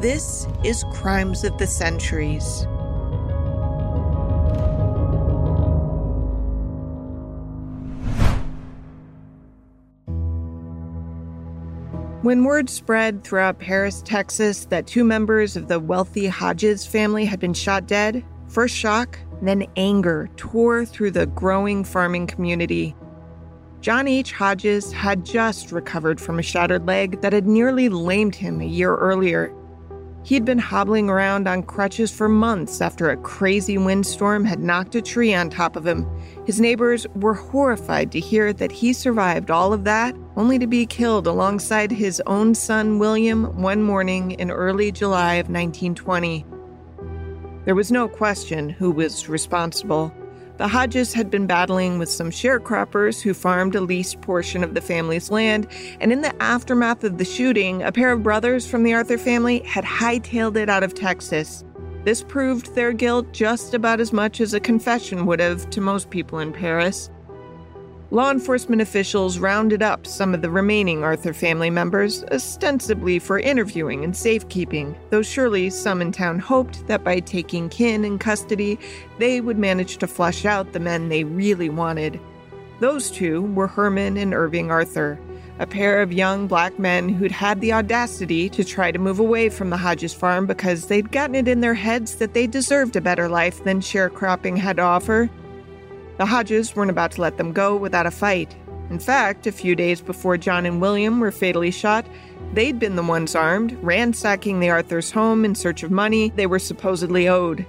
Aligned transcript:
This 0.00 0.46
is 0.64 0.84
Crimes 0.92 1.44
of 1.44 1.56
the 1.56 1.66
Centuries. 1.66 2.66
When 12.22 12.44
word 12.44 12.68
spread 12.68 13.22
throughout 13.22 13.60
Paris, 13.60 14.02
Texas, 14.02 14.64
that 14.66 14.86
two 14.86 15.04
members 15.04 15.56
of 15.56 15.68
the 15.68 15.78
wealthy 15.78 16.26
Hodges 16.26 16.84
family 16.84 17.24
had 17.24 17.38
been 17.38 17.54
shot 17.54 17.86
dead, 17.86 18.24
first 18.48 18.74
shock, 18.74 19.18
then 19.42 19.66
anger 19.76 20.28
tore 20.36 20.84
through 20.84 21.12
the 21.12 21.26
growing 21.26 21.84
farming 21.84 22.26
community. 22.26 22.96
John 23.80 24.08
H. 24.08 24.32
Hodges 24.32 24.92
had 24.92 25.24
just 25.24 25.70
recovered 25.70 26.20
from 26.20 26.38
a 26.38 26.42
shattered 26.42 26.86
leg 26.86 27.20
that 27.20 27.32
had 27.32 27.46
nearly 27.46 27.88
lamed 27.88 28.34
him 28.34 28.60
a 28.60 28.66
year 28.66 28.96
earlier. 28.96 29.54
He'd 30.24 30.46
been 30.46 30.58
hobbling 30.58 31.10
around 31.10 31.46
on 31.46 31.64
crutches 31.64 32.10
for 32.10 32.30
months 32.30 32.80
after 32.80 33.10
a 33.10 33.16
crazy 33.18 33.76
windstorm 33.76 34.46
had 34.46 34.58
knocked 34.58 34.94
a 34.94 35.02
tree 35.02 35.34
on 35.34 35.50
top 35.50 35.76
of 35.76 35.86
him. 35.86 36.08
His 36.46 36.62
neighbors 36.62 37.06
were 37.14 37.34
horrified 37.34 38.10
to 38.12 38.20
hear 38.20 38.50
that 38.54 38.72
he 38.72 38.94
survived 38.94 39.50
all 39.50 39.74
of 39.74 39.84
that, 39.84 40.16
only 40.34 40.58
to 40.58 40.66
be 40.66 40.86
killed 40.86 41.26
alongside 41.26 41.90
his 41.90 42.22
own 42.26 42.54
son 42.54 42.98
William 42.98 43.60
one 43.60 43.82
morning 43.82 44.30
in 44.30 44.50
early 44.50 44.90
July 44.90 45.34
of 45.34 45.50
1920. 45.50 46.46
There 47.66 47.74
was 47.74 47.92
no 47.92 48.08
question 48.08 48.70
who 48.70 48.92
was 48.92 49.28
responsible. 49.28 50.10
The 50.56 50.68
Hodges 50.68 51.12
had 51.12 51.30
been 51.30 51.48
battling 51.48 51.98
with 51.98 52.08
some 52.08 52.30
sharecroppers 52.30 53.20
who 53.20 53.34
farmed 53.34 53.74
a 53.74 53.80
leased 53.80 54.20
portion 54.20 54.62
of 54.62 54.74
the 54.74 54.80
family's 54.80 55.28
land, 55.28 55.66
and 56.00 56.12
in 56.12 56.20
the 56.20 56.40
aftermath 56.40 57.02
of 57.02 57.18
the 57.18 57.24
shooting, 57.24 57.82
a 57.82 57.90
pair 57.90 58.12
of 58.12 58.22
brothers 58.22 58.64
from 58.64 58.84
the 58.84 58.94
Arthur 58.94 59.18
family 59.18 59.58
had 59.64 59.82
hightailed 59.82 60.56
it 60.56 60.70
out 60.70 60.84
of 60.84 60.94
Texas. 60.94 61.64
This 62.04 62.22
proved 62.22 62.72
their 62.76 62.92
guilt 62.92 63.32
just 63.32 63.74
about 63.74 63.98
as 63.98 64.12
much 64.12 64.40
as 64.40 64.54
a 64.54 64.60
confession 64.60 65.26
would 65.26 65.40
have 65.40 65.68
to 65.70 65.80
most 65.80 66.10
people 66.10 66.38
in 66.38 66.52
Paris. 66.52 67.10
Law 68.10 68.30
enforcement 68.30 68.82
officials 68.82 69.38
rounded 69.38 69.82
up 69.82 70.06
some 70.06 70.34
of 70.34 70.42
the 70.42 70.50
remaining 70.50 71.02
Arthur 71.02 71.32
family 71.32 71.70
members, 71.70 72.22
ostensibly 72.24 73.18
for 73.18 73.38
interviewing 73.38 74.04
and 74.04 74.14
safekeeping, 74.14 74.94
though 75.10 75.22
surely 75.22 75.70
some 75.70 76.02
in 76.02 76.12
town 76.12 76.38
hoped 76.38 76.86
that 76.86 77.02
by 77.02 77.18
taking 77.18 77.68
kin 77.70 78.04
in 78.04 78.18
custody, 78.18 78.78
they 79.18 79.40
would 79.40 79.58
manage 79.58 79.96
to 79.96 80.06
flush 80.06 80.44
out 80.44 80.72
the 80.72 80.80
men 80.80 81.08
they 81.08 81.24
really 81.24 81.70
wanted. 81.70 82.20
Those 82.78 83.10
two 83.10 83.42
were 83.42 83.66
Herman 83.66 84.18
and 84.18 84.34
Irving 84.34 84.70
Arthur, 84.70 85.18
a 85.58 85.66
pair 85.66 86.02
of 86.02 86.12
young 86.12 86.46
black 86.46 86.78
men 86.78 87.08
who'd 87.08 87.32
had 87.32 87.60
the 87.62 87.72
audacity 87.72 88.50
to 88.50 88.64
try 88.64 88.92
to 88.92 88.98
move 88.98 89.18
away 89.18 89.48
from 89.48 89.70
the 89.70 89.78
Hodges 89.78 90.12
farm 90.12 90.46
because 90.46 90.86
they'd 90.86 91.10
gotten 91.10 91.34
it 91.34 91.48
in 91.48 91.62
their 91.62 91.74
heads 91.74 92.16
that 92.16 92.34
they 92.34 92.46
deserved 92.46 92.96
a 92.96 93.00
better 93.00 93.28
life 93.28 93.64
than 93.64 93.80
sharecropping 93.80 94.58
had 94.58 94.76
to 94.76 94.82
offer. 94.82 95.30
The 96.16 96.26
Hodges 96.26 96.76
weren't 96.76 96.90
about 96.90 97.12
to 97.12 97.20
let 97.20 97.36
them 97.38 97.52
go 97.52 97.76
without 97.76 98.06
a 98.06 98.10
fight. 98.10 98.54
In 98.90 98.98
fact, 98.98 99.46
a 99.46 99.52
few 99.52 99.74
days 99.74 100.00
before 100.00 100.36
John 100.36 100.66
and 100.66 100.80
William 100.80 101.18
were 101.18 101.32
fatally 101.32 101.70
shot, 101.70 102.06
they'd 102.52 102.78
been 102.78 102.96
the 102.96 103.02
ones 103.02 103.34
armed, 103.34 103.76
ransacking 103.82 104.60
the 104.60 104.70
Arthurs' 104.70 105.10
home 105.10 105.44
in 105.44 105.54
search 105.54 105.82
of 105.82 105.90
money 105.90 106.30
they 106.36 106.46
were 106.46 106.58
supposedly 106.58 107.26
owed. 107.26 107.66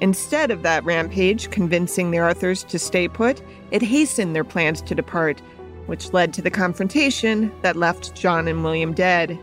Instead 0.00 0.50
of 0.50 0.62
that 0.62 0.84
rampage 0.84 1.50
convincing 1.50 2.10
the 2.10 2.18
Arthurs 2.18 2.62
to 2.64 2.78
stay 2.78 3.08
put, 3.08 3.42
it 3.70 3.82
hastened 3.82 4.34
their 4.34 4.44
plans 4.44 4.80
to 4.82 4.94
depart, 4.94 5.40
which 5.86 6.12
led 6.12 6.32
to 6.34 6.42
the 6.42 6.50
confrontation 6.50 7.52
that 7.62 7.76
left 7.76 8.14
John 8.14 8.48
and 8.48 8.62
William 8.62 8.92
dead. 8.92 9.38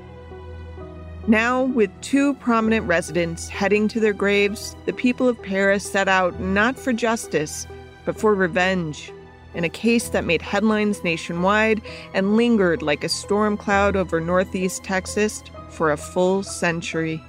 Now, 1.27 1.63
with 1.63 1.89
two 2.01 2.33
prominent 2.35 2.85
residents 2.85 3.47
heading 3.47 3.87
to 3.89 3.99
their 3.99 4.13
graves, 4.13 4.75
the 4.85 4.93
people 4.93 5.27
of 5.27 5.41
Paris 5.41 5.89
set 5.89 6.07
out 6.07 6.39
not 6.39 6.77
for 6.77 6.91
justice, 6.91 7.65
but 8.05 8.19
for 8.19 8.35
revenge 8.35 9.11
in 9.53 9.63
a 9.63 9.69
case 9.69 10.09
that 10.09 10.25
made 10.25 10.41
headlines 10.41 11.03
nationwide 11.03 11.81
and 12.13 12.35
lingered 12.35 12.81
like 12.81 13.03
a 13.03 13.09
storm 13.09 13.55
cloud 13.57 13.95
over 13.95 14.19
northeast 14.19 14.83
Texas 14.83 15.43
for 15.69 15.91
a 15.91 15.97
full 15.97 16.43
century. 16.43 17.21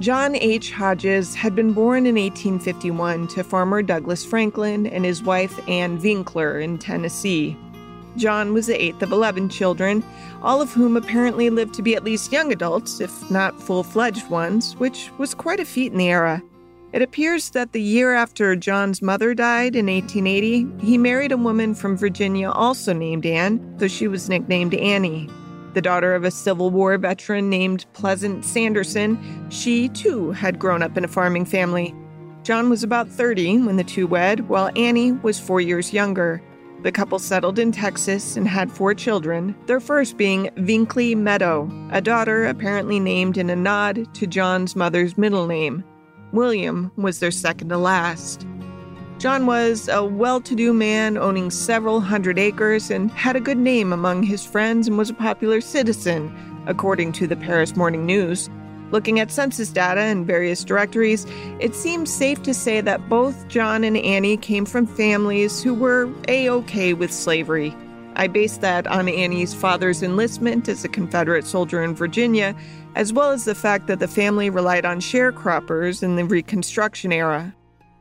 John 0.00 0.34
H. 0.34 0.72
Hodges 0.72 1.36
had 1.36 1.54
been 1.54 1.72
born 1.72 2.06
in 2.06 2.16
1851 2.16 3.28
to 3.28 3.44
farmer 3.44 3.82
Douglas 3.82 4.24
Franklin 4.24 4.84
and 4.88 5.04
his 5.04 5.22
wife 5.22 5.60
Ann 5.68 6.00
Winkler 6.00 6.58
in 6.58 6.78
Tennessee. 6.78 7.56
John 8.16 8.52
was 8.52 8.66
the 8.66 8.80
eighth 8.80 9.02
of 9.02 9.12
11 9.12 9.48
children, 9.48 10.04
all 10.42 10.60
of 10.60 10.72
whom 10.72 10.96
apparently 10.96 11.50
lived 11.50 11.74
to 11.74 11.82
be 11.82 11.94
at 11.94 12.04
least 12.04 12.32
young 12.32 12.52
adults, 12.52 13.00
if 13.00 13.30
not 13.30 13.60
full 13.60 13.82
fledged 13.82 14.28
ones, 14.28 14.74
which 14.76 15.10
was 15.18 15.34
quite 15.34 15.60
a 15.60 15.64
feat 15.64 15.92
in 15.92 15.98
the 15.98 16.08
era. 16.08 16.42
It 16.92 17.00
appears 17.00 17.50
that 17.50 17.72
the 17.72 17.80
year 17.80 18.12
after 18.12 18.54
John's 18.54 19.00
mother 19.00 19.32
died 19.32 19.76
in 19.76 19.86
1880, 19.86 20.66
he 20.84 20.98
married 20.98 21.32
a 21.32 21.38
woman 21.38 21.74
from 21.74 21.96
Virginia 21.96 22.50
also 22.50 22.92
named 22.92 23.24
Anne, 23.24 23.76
though 23.78 23.88
she 23.88 24.08
was 24.08 24.28
nicknamed 24.28 24.74
Annie. 24.74 25.30
The 25.72 25.80
daughter 25.80 26.14
of 26.14 26.24
a 26.24 26.30
Civil 26.30 26.70
War 26.70 26.98
veteran 26.98 27.48
named 27.48 27.86
Pleasant 27.94 28.44
Sanderson, 28.44 29.48
she 29.48 29.88
too 29.88 30.32
had 30.32 30.58
grown 30.58 30.82
up 30.82 30.98
in 30.98 31.04
a 31.04 31.08
farming 31.08 31.46
family. 31.46 31.94
John 32.42 32.68
was 32.68 32.82
about 32.82 33.08
30 33.08 33.62
when 33.62 33.76
the 33.76 33.84
two 33.84 34.06
wed, 34.06 34.48
while 34.50 34.70
Annie 34.76 35.12
was 35.12 35.40
four 35.40 35.62
years 35.62 35.94
younger. 35.94 36.42
The 36.82 36.90
couple 36.90 37.20
settled 37.20 37.60
in 37.60 37.70
Texas 37.70 38.36
and 38.36 38.48
had 38.48 38.72
four 38.72 38.92
children, 38.92 39.54
their 39.66 39.78
first 39.78 40.16
being 40.16 40.50
Vinkley 40.56 41.14
Meadow, 41.14 41.70
a 41.92 42.00
daughter 42.00 42.44
apparently 42.46 42.98
named 42.98 43.38
in 43.38 43.50
a 43.50 43.56
nod 43.56 44.12
to 44.14 44.26
John's 44.26 44.74
mother's 44.74 45.16
middle 45.16 45.46
name. 45.46 45.84
William 46.32 46.90
was 46.96 47.20
their 47.20 47.30
second 47.30 47.68
to 47.68 47.78
last. 47.78 48.44
John 49.18 49.46
was 49.46 49.88
a 49.88 50.04
well 50.04 50.40
to 50.40 50.56
do 50.56 50.72
man 50.72 51.16
owning 51.16 51.50
several 51.50 52.00
hundred 52.00 52.36
acres 52.36 52.90
and 52.90 53.12
had 53.12 53.36
a 53.36 53.40
good 53.40 53.58
name 53.58 53.92
among 53.92 54.24
his 54.24 54.44
friends 54.44 54.88
and 54.88 54.98
was 54.98 55.10
a 55.10 55.14
popular 55.14 55.60
citizen, 55.60 56.34
according 56.66 57.12
to 57.12 57.28
the 57.28 57.36
Paris 57.36 57.76
Morning 57.76 58.04
News. 58.04 58.50
Looking 58.92 59.20
at 59.20 59.30
census 59.30 59.70
data 59.70 60.02
and 60.02 60.26
various 60.26 60.62
directories, 60.64 61.26
it 61.60 61.74
seems 61.74 62.12
safe 62.12 62.42
to 62.42 62.52
say 62.52 62.82
that 62.82 63.08
both 63.08 63.48
John 63.48 63.84
and 63.84 63.96
Annie 63.96 64.36
came 64.36 64.66
from 64.66 64.86
families 64.86 65.62
who 65.62 65.72
were 65.72 66.10
A 66.28 66.50
OK 66.50 66.92
with 66.92 67.10
slavery. 67.10 67.74
I 68.16 68.26
base 68.26 68.58
that 68.58 68.86
on 68.86 69.08
Annie's 69.08 69.54
father's 69.54 70.02
enlistment 70.02 70.68
as 70.68 70.84
a 70.84 70.88
Confederate 70.90 71.46
soldier 71.46 71.82
in 71.82 71.94
Virginia, 71.94 72.54
as 72.94 73.14
well 73.14 73.30
as 73.30 73.46
the 73.46 73.54
fact 73.54 73.86
that 73.86 73.98
the 73.98 74.08
family 74.08 74.50
relied 74.50 74.84
on 74.84 75.00
sharecroppers 75.00 76.02
in 76.02 76.16
the 76.16 76.24
Reconstruction 76.26 77.12
era. 77.12 77.54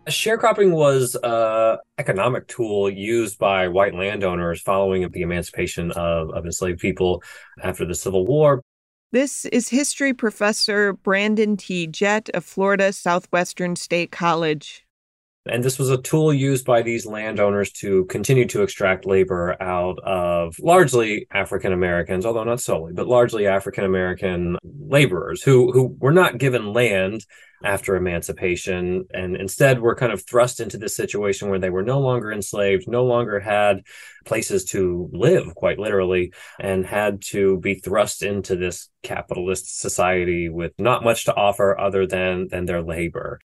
Sharecropping 0.10 0.72
was 0.72 1.16
an 1.24 1.78
economic 2.00 2.48
tool 2.48 2.90
used 2.90 3.38
by 3.38 3.70
white 3.70 3.94
landowners 3.94 4.60
following 4.60 5.08
the 5.10 5.22
emancipation 5.22 5.92
of, 5.92 6.32
of 6.32 6.44
enslaved 6.44 6.80
people 6.80 7.24
after 7.64 7.86
the 7.86 7.96
Civil 7.96 8.26
War. 8.26 8.62
This 9.14 9.44
is 9.44 9.68
history 9.68 10.14
professor 10.14 10.94
Brandon 10.94 11.58
T. 11.58 11.86
Jett 11.86 12.30
of 12.30 12.46
Florida 12.46 12.94
Southwestern 12.94 13.76
State 13.76 14.10
College. 14.10 14.86
And 15.48 15.64
this 15.64 15.80
was 15.80 15.90
a 15.90 16.02
tool 16.02 16.32
used 16.32 16.66
by 16.66 16.84
these 16.84 17.08
landowners 17.08 17.72
to 17.74 18.06
continue 18.06 18.46
to 18.50 18.62
extract 18.62 19.08
labor 19.08 19.62
out 19.62 19.98
of 20.04 20.56
largely 20.60 21.26
African 21.32 21.74
Americans, 21.74 22.28
although 22.28 22.44
not 22.44 22.62
solely, 22.62 22.94
but 22.94 23.08
largely 23.08 23.48
African 23.48 23.84
American 23.84 24.58
laborers 24.64 25.42
who 25.42 25.72
who 25.72 25.96
were 26.00 26.12
not 26.12 26.38
given 26.38 26.74
land 26.74 27.26
after 27.64 27.96
emancipation 27.96 29.06
and 29.14 29.36
instead 29.36 29.80
were 29.80 29.96
kind 29.96 30.12
of 30.12 30.26
thrust 30.26 30.60
into 30.60 30.78
this 30.78 30.96
situation 30.96 31.50
where 31.50 31.60
they 31.60 31.70
were 31.70 31.84
no 31.84 32.00
longer 32.00 32.32
enslaved, 32.32 32.88
no 32.88 33.06
longer 33.06 33.40
had 33.40 33.82
places 34.26 34.66
to 34.66 35.10
live, 35.12 35.54
quite 35.56 35.80
literally, 35.80 36.34
and 36.60 36.86
had 36.86 37.22
to 37.22 37.60
be 37.60 37.76
thrust 37.76 38.24
into 38.24 38.56
this 38.56 38.90
capitalist 39.04 39.80
society 39.80 40.50
with 40.50 40.74
not 40.78 41.04
much 41.04 41.26
to 41.26 41.36
offer 41.36 41.80
other 41.80 42.06
than 42.06 42.48
than 42.50 42.66
their 42.66 42.82
labor. 42.84 43.40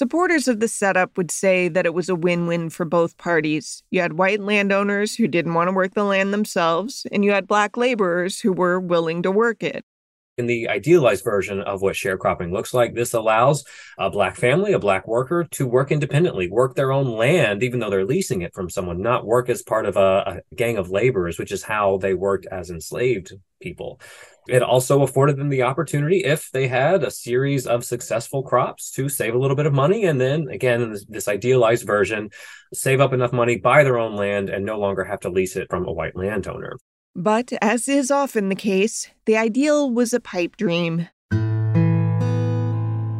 Supporters 0.00 0.48
of 0.48 0.60
the 0.60 0.66
setup 0.66 1.18
would 1.18 1.30
say 1.30 1.68
that 1.68 1.84
it 1.84 1.92
was 1.92 2.08
a 2.08 2.14
win 2.14 2.46
win 2.46 2.70
for 2.70 2.86
both 2.86 3.18
parties. 3.18 3.82
You 3.90 4.00
had 4.00 4.14
white 4.14 4.40
landowners 4.40 5.14
who 5.14 5.28
didn't 5.28 5.52
want 5.52 5.68
to 5.68 5.74
work 5.74 5.92
the 5.92 6.04
land 6.04 6.32
themselves, 6.32 7.06
and 7.12 7.22
you 7.22 7.32
had 7.32 7.46
black 7.46 7.76
laborers 7.76 8.40
who 8.40 8.50
were 8.50 8.80
willing 8.80 9.22
to 9.24 9.30
work 9.30 9.62
it. 9.62 9.84
In 10.40 10.46
the 10.46 10.70
idealized 10.70 11.22
version 11.22 11.60
of 11.60 11.82
what 11.82 11.96
sharecropping 11.96 12.50
looks 12.50 12.72
like, 12.72 12.94
this 12.94 13.12
allows 13.12 13.62
a 13.98 14.08
black 14.08 14.36
family, 14.36 14.72
a 14.72 14.78
black 14.78 15.06
worker, 15.06 15.44
to 15.50 15.66
work 15.66 15.92
independently, 15.92 16.48
work 16.48 16.74
their 16.74 16.92
own 16.92 17.08
land, 17.10 17.62
even 17.62 17.78
though 17.78 17.90
they're 17.90 18.06
leasing 18.06 18.40
it 18.40 18.54
from 18.54 18.70
someone, 18.70 19.02
not 19.02 19.26
work 19.26 19.50
as 19.50 19.60
part 19.60 19.84
of 19.84 19.98
a, 19.98 20.40
a 20.50 20.54
gang 20.54 20.78
of 20.78 20.90
laborers, 20.90 21.38
which 21.38 21.52
is 21.52 21.62
how 21.62 21.98
they 21.98 22.14
worked 22.14 22.46
as 22.46 22.70
enslaved 22.70 23.34
people. 23.60 24.00
It 24.48 24.62
also 24.62 25.02
afforded 25.02 25.36
them 25.36 25.50
the 25.50 25.64
opportunity, 25.64 26.24
if 26.24 26.50
they 26.52 26.68
had 26.68 27.04
a 27.04 27.10
series 27.10 27.66
of 27.66 27.84
successful 27.84 28.42
crops, 28.42 28.90
to 28.92 29.10
save 29.10 29.34
a 29.34 29.38
little 29.38 29.56
bit 29.56 29.66
of 29.66 29.74
money. 29.74 30.06
And 30.06 30.18
then, 30.18 30.48
again, 30.48 30.80
in 30.80 30.92
this, 30.92 31.04
this 31.06 31.28
idealized 31.28 31.86
version, 31.86 32.30
save 32.72 33.02
up 33.02 33.12
enough 33.12 33.34
money, 33.34 33.58
buy 33.58 33.84
their 33.84 33.98
own 33.98 34.16
land, 34.16 34.48
and 34.48 34.64
no 34.64 34.78
longer 34.78 35.04
have 35.04 35.20
to 35.20 35.28
lease 35.28 35.56
it 35.56 35.68
from 35.68 35.86
a 35.86 35.92
white 35.92 36.16
landowner. 36.16 36.78
But, 37.16 37.52
as 37.60 37.88
is 37.88 38.10
often 38.10 38.48
the 38.48 38.54
case, 38.54 39.08
the 39.26 39.36
ideal 39.36 39.90
was 39.90 40.12
a 40.12 40.20
pipe 40.20 40.56
dream. 40.56 41.08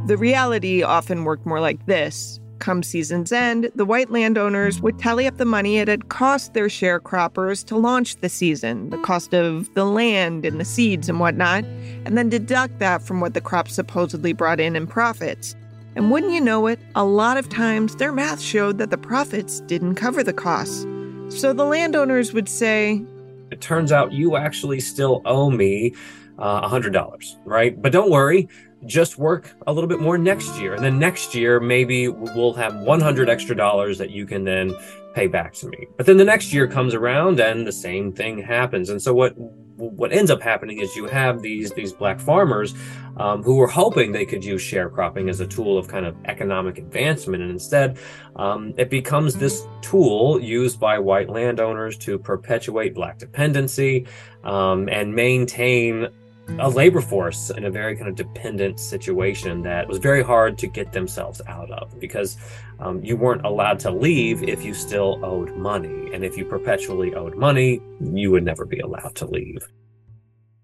The 0.06 0.16
reality 0.16 0.82
often 0.82 1.24
worked 1.24 1.44
more 1.44 1.60
like 1.60 1.86
this 1.86 2.40
Come 2.60 2.82
season's 2.82 3.32
end, 3.32 3.70
the 3.74 3.86
white 3.86 4.10
landowners 4.10 4.82
would 4.82 4.98
tally 4.98 5.26
up 5.26 5.38
the 5.38 5.46
money 5.46 5.78
it 5.78 5.88
had 5.88 6.10
cost 6.10 6.52
their 6.52 6.66
sharecroppers 6.66 7.64
to 7.64 7.76
launch 7.76 8.16
the 8.16 8.28
season, 8.28 8.90
the 8.90 8.98
cost 8.98 9.34
of 9.34 9.72
the 9.74 9.86
land 9.86 10.44
and 10.44 10.60
the 10.60 10.64
seeds 10.64 11.08
and 11.08 11.18
whatnot, 11.18 11.64
and 12.04 12.18
then 12.18 12.28
deduct 12.28 12.78
that 12.78 13.02
from 13.02 13.20
what 13.20 13.32
the 13.32 13.40
crop 13.40 13.68
supposedly 13.68 14.34
brought 14.34 14.60
in 14.60 14.76
in 14.76 14.86
profits. 14.86 15.56
And 15.96 16.10
wouldn't 16.10 16.32
you 16.32 16.40
know 16.40 16.66
it, 16.66 16.78
a 16.94 17.04
lot 17.04 17.38
of 17.38 17.48
times 17.48 17.96
their 17.96 18.12
math 18.12 18.40
showed 18.40 18.76
that 18.78 18.90
the 18.90 18.98
profits 18.98 19.60
didn't 19.60 19.94
cover 19.94 20.22
the 20.22 20.34
costs. 20.34 20.86
So 21.30 21.52
the 21.52 21.64
landowners 21.64 22.34
would 22.34 22.48
say, 22.48 23.02
It 23.50 23.60
turns 23.60 23.92
out 23.92 24.12
you 24.12 24.36
actually 24.36 24.80
still 24.80 25.22
owe 25.24 25.50
me 25.50 25.94
uh, 26.38 26.68
$100, 26.68 27.36
right? 27.44 27.80
But 27.80 27.92
don't 27.92 28.10
worry, 28.10 28.48
just 28.86 29.18
work 29.18 29.54
a 29.66 29.72
little 29.72 29.88
bit 29.88 30.00
more 30.00 30.16
next 30.16 30.58
year. 30.58 30.74
And 30.74 30.82
then 30.82 30.98
next 30.98 31.34
year, 31.34 31.60
maybe 31.60 32.08
we'll 32.08 32.54
have 32.54 32.74
100 32.76 33.28
extra 33.28 33.54
dollars 33.54 33.98
that 33.98 34.10
you 34.10 34.26
can 34.26 34.44
then 34.44 34.74
pay 35.14 35.26
back 35.26 35.52
to 35.54 35.68
me. 35.68 35.86
But 35.96 36.06
then 36.06 36.16
the 36.16 36.24
next 36.24 36.52
year 36.52 36.66
comes 36.66 36.94
around 36.94 37.40
and 37.40 37.66
the 37.66 37.72
same 37.72 38.12
thing 38.12 38.38
happens. 38.38 38.88
And 38.88 39.02
so 39.02 39.12
what 39.12 39.34
what 39.80 40.12
ends 40.12 40.30
up 40.30 40.42
happening 40.42 40.78
is 40.78 40.94
you 40.94 41.06
have 41.06 41.42
these 41.42 41.70
these 41.72 41.92
black 41.92 42.20
farmers 42.20 42.74
um, 43.16 43.42
who 43.42 43.56
were 43.56 43.66
hoping 43.66 44.12
they 44.12 44.26
could 44.26 44.44
use 44.44 44.62
sharecropping 44.62 45.28
as 45.28 45.40
a 45.40 45.46
tool 45.46 45.76
of 45.76 45.88
kind 45.88 46.06
of 46.06 46.16
economic 46.26 46.78
advancement, 46.78 47.42
and 47.42 47.50
instead 47.50 47.98
um, 48.36 48.72
it 48.76 48.90
becomes 48.90 49.34
this 49.34 49.66
tool 49.82 50.40
used 50.40 50.78
by 50.78 50.98
white 50.98 51.28
landowners 51.28 51.96
to 51.98 52.18
perpetuate 52.18 52.94
black 52.94 53.18
dependency 53.18 54.06
um, 54.44 54.88
and 54.88 55.14
maintain 55.14 56.08
a 56.58 56.68
labor 56.68 57.00
force 57.00 57.50
in 57.50 57.64
a 57.64 57.70
very 57.70 57.96
kind 57.96 58.08
of 58.08 58.14
dependent 58.14 58.80
situation 58.80 59.62
that 59.62 59.88
was 59.88 59.98
very 59.98 60.22
hard 60.22 60.58
to 60.58 60.66
get 60.66 60.92
themselves 60.92 61.40
out 61.46 61.70
of 61.70 61.98
because 62.00 62.36
um, 62.80 63.02
you 63.04 63.16
weren't 63.16 63.44
allowed 63.44 63.78
to 63.80 63.90
leave 63.90 64.42
if 64.42 64.64
you 64.64 64.74
still 64.74 65.20
owed 65.24 65.56
money. 65.56 66.12
And 66.12 66.24
if 66.24 66.36
you 66.36 66.44
perpetually 66.44 67.14
owed 67.14 67.36
money, 67.36 67.80
you 68.00 68.30
would 68.30 68.44
never 68.44 68.64
be 68.64 68.80
allowed 68.80 69.14
to 69.16 69.26
leave. 69.26 69.66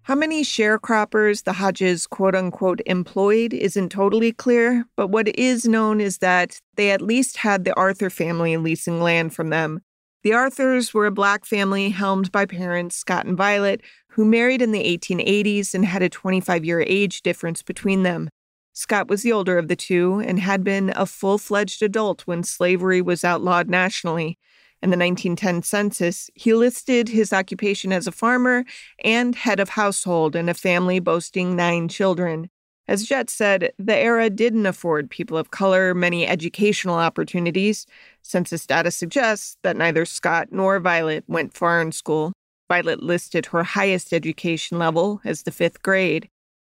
How 0.07 0.15
many 0.15 0.41
sharecroppers 0.41 1.43
the 1.43 1.51
Hodges 1.51 2.07
quote 2.07 2.33
unquote 2.33 2.81
employed 2.85 3.53
isn't 3.53 3.89
totally 3.89 4.31
clear, 4.31 4.85
but 4.95 5.07
what 5.07 5.27
is 5.37 5.67
known 5.67 5.99
is 5.99 6.19
that 6.19 6.61
they 6.75 6.91
at 6.91 7.01
least 7.01 7.37
had 7.37 7.65
the 7.65 7.73
Arthur 7.75 8.09
family 8.09 8.55
leasing 8.55 9.01
land 9.01 9.33
from 9.33 9.49
them. 9.49 9.81
The 10.23 10.33
Arthurs 10.33 10.93
were 10.93 11.05
a 11.05 11.11
black 11.11 11.45
family 11.45 11.89
helmed 11.89 12.31
by 12.31 12.45
parents 12.45 12.95
Scott 12.95 13.25
and 13.25 13.37
Violet, 13.37 13.81
who 14.17 14.25
married 14.25 14.63
in 14.63 14.71
the 14.71 14.83
1880s 14.83 15.75
and 15.75 15.85
had 15.85 16.01
a 16.01 16.09
25 16.09 16.65
year 16.65 16.83
age 16.87 17.21
difference 17.21 17.61
between 17.61 18.01
them. 18.01 18.29
Scott 18.73 19.07
was 19.07 19.21
the 19.21 19.31
older 19.31 19.59
of 19.59 19.67
the 19.67 19.75
two 19.75 20.19
and 20.25 20.39
had 20.39 20.63
been 20.63 20.91
a 20.95 21.05
full 21.05 21.37
fledged 21.37 21.83
adult 21.83 22.23
when 22.23 22.41
slavery 22.41 22.99
was 22.99 23.23
outlawed 23.23 23.69
nationally. 23.69 24.39
In 24.81 24.89
the 24.89 24.97
1910 24.97 25.61
census, 25.61 26.31
he 26.33 26.55
listed 26.55 27.09
his 27.09 27.31
occupation 27.31 27.93
as 27.93 28.07
a 28.07 28.11
farmer 28.11 28.65
and 29.03 29.35
head 29.35 29.59
of 29.59 29.69
household 29.69 30.35
in 30.35 30.49
a 30.49 30.55
family 30.55 30.99
boasting 30.99 31.55
nine 31.55 31.87
children. 31.87 32.49
As 32.87 33.03
Jett 33.03 33.29
said, 33.29 33.71
the 33.77 33.95
era 33.95 34.31
didn't 34.31 34.65
afford 34.65 35.11
people 35.11 35.37
of 35.37 35.51
color 35.51 35.93
many 35.93 36.25
educational 36.25 36.95
opportunities. 36.95 37.85
Census 38.23 38.65
data 38.65 38.89
suggests 38.89 39.57
that 39.61 39.77
neither 39.77 40.05
Scott 40.05 40.47
nor 40.49 40.79
Violet 40.79 41.23
went 41.27 41.53
far 41.53 41.81
in 41.81 41.91
school. 41.91 42.33
Violet 42.69 43.01
listed 43.01 43.47
her 43.47 43.63
highest 43.63 44.13
education 44.13 44.77
level 44.77 45.21
as 45.23 45.43
the 45.43 45.51
fifth 45.51 45.81
grade. 45.81 46.29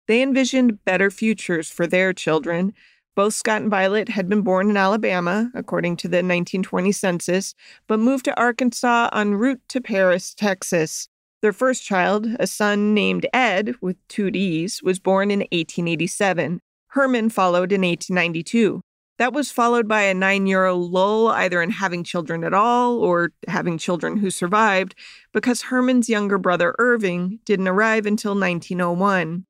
They 0.08 0.22
envisioned 0.22 0.84
better 0.84 1.10
futures 1.10 1.70
for 1.70 1.86
their 1.86 2.12
children. 2.12 2.72
Both 3.14 3.34
Scott 3.34 3.62
and 3.62 3.70
Violet 3.70 4.08
had 4.08 4.28
been 4.28 4.40
born 4.40 4.70
in 4.70 4.76
Alabama, 4.76 5.50
according 5.54 5.96
to 5.98 6.08
the 6.08 6.18
1920 6.18 6.92
census, 6.92 7.54
but 7.86 8.00
moved 8.00 8.24
to 8.24 8.40
Arkansas 8.40 9.10
en 9.12 9.34
route 9.34 9.60
to 9.68 9.80
Paris, 9.80 10.34
Texas. 10.34 11.08
Their 11.42 11.52
first 11.52 11.84
child, 11.84 12.26
a 12.38 12.46
son 12.46 12.94
named 12.94 13.26
Ed, 13.32 13.74
with 13.80 13.96
two 14.08 14.30
D's, 14.30 14.82
was 14.82 14.98
born 14.98 15.30
in 15.30 15.40
1887. 15.40 16.60
Herman 16.88 17.30
followed 17.30 17.72
in 17.72 17.82
1892. 17.82 18.80
That 19.22 19.32
was 19.32 19.52
followed 19.52 19.86
by 19.86 20.02
a 20.02 20.14
nine 20.14 20.48
year 20.48 20.72
lull, 20.72 21.28
either 21.28 21.62
in 21.62 21.70
having 21.70 22.02
children 22.02 22.42
at 22.42 22.52
all 22.52 22.98
or 22.98 23.30
having 23.46 23.78
children 23.78 24.16
who 24.16 24.32
survived, 24.32 24.96
because 25.32 25.62
Herman's 25.62 26.08
younger 26.08 26.38
brother 26.38 26.74
Irving 26.80 27.38
didn't 27.44 27.68
arrive 27.68 28.04
until 28.04 28.34
1901. 28.34 29.46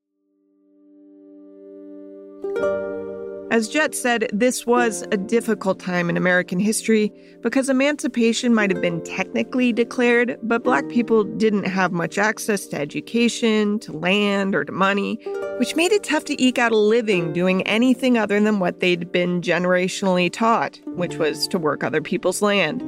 As 3.52 3.68
Jett 3.68 3.94
said, 3.94 4.30
this 4.32 4.66
was 4.66 5.02
a 5.12 5.18
difficult 5.18 5.78
time 5.78 6.08
in 6.08 6.16
American 6.16 6.58
history 6.58 7.12
because 7.42 7.68
emancipation 7.68 8.54
might 8.54 8.70
have 8.70 8.80
been 8.80 9.04
technically 9.04 9.74
declared, 9.74 10.38
but 10.42 10.64
Black 10.64 10.88
people 10.88 11.22
didn't 11.22 11.66
have 11.66 11.92
much 11.92 12.16
access 12.16 12.64
to 12.68 12.80
education, 12.80 13.78
to 13.80 13.92
land, 13.92 14.54
or 14.54 14.64
to 14.64 14.72
money, 14.72 15.16
which 15.58 15.76
made 15.76 15.92
it 15.92 16.02
tough 16.02 16.24
to 16.24 16.42
eke 16.42 16.58
out 16.58 16.72
a 16.72 16.78
living 16.78 17.34
doing 17.34 17.60
anything 17.64 18.16
other 18.16 18.40
than 18.40 18.58
what 18.58 18.80
they'd 18.80 19.12
been 19.12 19.42
generationally 19.42 20.32
taught, 20.32 20.80
which 20.86 21.16
was 21.16 21.46
to 21.48 21.58
work 21.58 21.84
other 21.84 22.00
people's 22.00 22.40
land. 22.40 22.80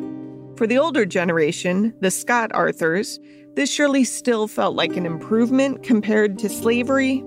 For 0.57 0.67
the 0.67 0.79
older 0.79 1.05
generation, 1.05 1.93
the 2.01 2.11
Scott 2.11 2.51
Arthurs, 2.55 3.21
this 3.53 3.71
surely 3.71 4.03
still 4.03 4.49
felt 4.49 4.77
like 4.77 4.97
an 4.97 5.05
improvement 5.05 5.83
compared 5.83 6.39
to 6.39 6.49
slavery, 6.49 7.23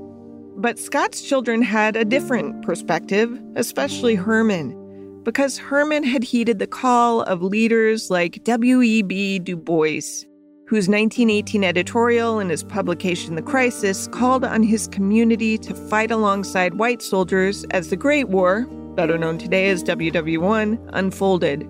but 0.57 0.79
Scott's 0.79 1.21
children 1.21 1.61
had 1.61 1.95
a 1.95 2.03
different 2.03 2.63
perspective, 2.63 3.39
especially 3.55 4.15
Herman, 4.15 5.21
because 5.23 5.59
Herman 5.59 6.03
had 6.03 6.23
heeded 6.23 6.57
the 6.57 6.65
call 6.65 7.21
of 7.21 7.43
leaders 7.43 8.09
like 8.09 8.43
W.E.B. 8.43 9.39
Du 9.39 9.55
Bois, 9.55 10.25
whose 10.65 10.89
1918 10.89 11.63
editorial 11.63 12.39
in 12.39 12.49
his 12.49 12.63
publication 12.63 13.35
The 13.35 13.43
Crisis 13.43 14.07
called 14.07 14.43
on 14.43 14.63
his 14.63 14.87
community 14.87 15.59
to 15.59 15.75
fight 15.75 16.09
alongside 16.09 16.73
white 16.73 17.03
soldiers 17.03 17.63
as 17.69 17.89
the 17.91 17.95
Great 17.95 18.29
War, 18.29 18.65
better 18.95 19.17
known 19.19 19.37
today 19.37 19.69
as 19.69 19.83
WW1, 19.83 20.89
unfolded. 20.93 21.69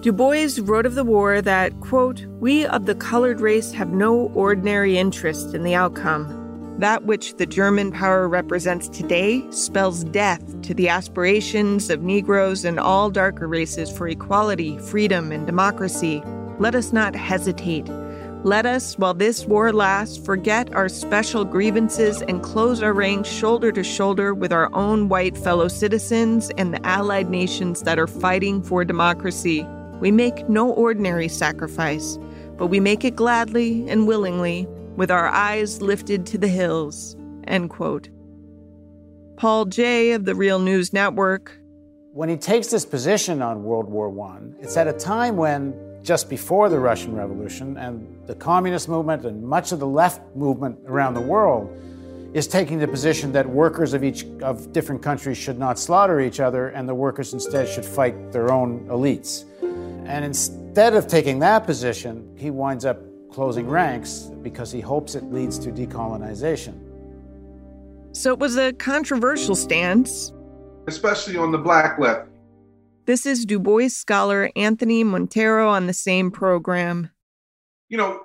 Du 0.00 0.12
Bois 0.12 0.48
wrote 0.62 0.86
of 0.86 0.94
the 0.94 1.04
war 1.04 1.42
that, 1.42 1.78
quote, 1.80 2.24
We 2.40 2.64
of 2.64 2.86
the 2.86 2.94
colored 2.94 3.42
race 3.42 3.72
have 3.72 3.90
no 3.90 4.30
ordinary 4.34 4.96
interest 4.96 5.54
in 5.54 5.62
the 5.62 5.74
outcome. 5.74 6.43
That 6.78 7.04
which 7.04 7.36
the 7.36 7.46
German 7.46 7.92
power 7.92 8.28
represents 8.28 8.88
today 8.88 9.48
spells 9.50 10.02
death 10.02 10.42
to 10.62 10.74
the 10.74 10.88
aspirations 10.88 11.88
of 11.88 12.02
Negroes 12.02 12.64
and 12.64 12.80
all 12.80 13.10
darker 13.10 13.46
races 13.46 13.96
for 13.96 14.08
equality, 14.08 14.76
freedom, 14.78 15.30
and 15.30 15.46
democracy. 15.46 16.20
Let 16.58 16.74
us 16.74 16.92
not 16.92 17.14
hesitate. 17.14 17.88
Let 18.42 18.66
us, 18.66 18.98
while 18.98 19.14
this 19.14 19.46
war 19.46 19.72
lasts, 19.72 20.18
forget 20.18 20.74
our 20.74 20.88
special 20.88 21.44
grievances 21.44 22.22
and 22.22 22.42
close 22.42 22.82
our 22.82 22.92
ranks 22.92 23.28
shoulder 23.28 23.70
to 23.70 23.84
shoulder 23.84 24.34
with 24.34 24.52
our 24.52 24.68
own 24.74 25.08
white 25.08 25.38
fellow 25.38 25.68
citizens 25.68 26.50
and 26.58 26.74
the 26.74 26.84
allied 26.84 27.30
nations 27.30 27.82
that 27.82 28.00
are 28.00 28.08
fighting 28.08 28.62
for 28.62 28.84
democracy. 28.84 29.64
We 30.00 30.10
make 30.10 30.48
no 30.48 30.70
ordinary 30.70 31.28
sacrifice, 31.28 32.18
but 32.56 32.66
we 32.66 32.80
make 32.80 33.04
it 33.04 33.14
gladly 33.14 33.88
and 33.88 34.08
willingly 34.08 34.66
with 34.96 35.10
our 35.10 35.28
eyes 35.28 35.82
lifted 35.82 36.26
to 36.26 36.38
the 36.38 36.48
hills. 36.48 37.16
End 37.46 37.70
quote. 37.70 38.08
Paul 39.36 39.64
Jay 39.66 40.12
of 40.12 40.24
the 40.24 40.34
Real 40.34 40.58
News 40.58 40.92
Network. 40.92 41.58
When 42.12 42.28
he 42.28 42.36
takes 42.36 42.68
this 42.68 42.84
position 42.84 43.42
on 43.42 43.64
World 43.64 43.88
War 43.88 44.08
I, 44.28 44.38
it's 44.60 44.76
at 44.76 44.86
a 44.86 44.92
time 44.92 45.36
when, 45.36 45.74
just 46.02 46.30
before 46.30 46.68
the 46.68 46.78
Russian 46.78 47.16
Revolution 47.16 47.76
and 47.76 48.06
the 48.26 48.36
communist 48.36 48.88
movement 48.88 49.24
and 49.24 49.42
much 49.42 49.72
of 49.72 49.80
the 49.80 49.86
left 49.86 50.22
movement 50.36 50.78
around 50.86 51.14
the 51.14 51.20
world, 51.20 51.68
is 52.32 52.46
taking 52.46 52.78
the 52.78 52.88
position 52.88 53.32
that 53.32 53.48
workers 53.48 53.94
of 53.94 54.04
each 54.04 54.24
of 54.42 54.72
different 54.72 55.02
countries 55.02 55.38
should 55.38 55.58
not 55.58 55.78
slaughter 55.78 56.20
each 56.20 56.40
other 56.40 56.68
and 56.68 56.88
the 56.88 56.94
workers 56.94 57.32
instead 57.32 57.68
should 57.68 57.84
fight 57.84 58.32
their 58.32 58.52
own 58.52 58.86
elites. 58.86 59.44
And 60.06 60.24
instead 60.24 60.94
of 60.94 61.06
taking 61.06 61.38
that 61.40 61.64
position, 61.64 62.28
he 62.36 62.50
winds 62.50 62.84
up 62.84 62.98
closing 63.34 63.68
ranks 63.68 64.30
because 64.42 64.70
he 64.70 64.80
hopes 64.80 65.16
it 65.16 65.24
leads 65.24 65.58
to 65.58 65.72
decolonization. 65.72 66.78
So 68.12 68.32
it 68.32 68.38
was 68.38 68.56
a 68.56 68.72
controversial 68.74 69.56
stance, 69.56 70.32
especially 70.86 71.36
on 71.36 71.50
the 71.50 71.58
black 71.58 71.98
left. 71.98 72.28
This 73.06 73.26
is 73.26 73.44
Du 73.44 73.58
Bois 73.58 73.88
scholar 73.88 74.50
Anthony 74.54 75.02
Monteiro 75.02 75.68
on 75.68 75.88
the 75.88 75.92
same 75.92 76.30
program. 76.30 77.10
You 77.88 77.98
know, 77.98 78.20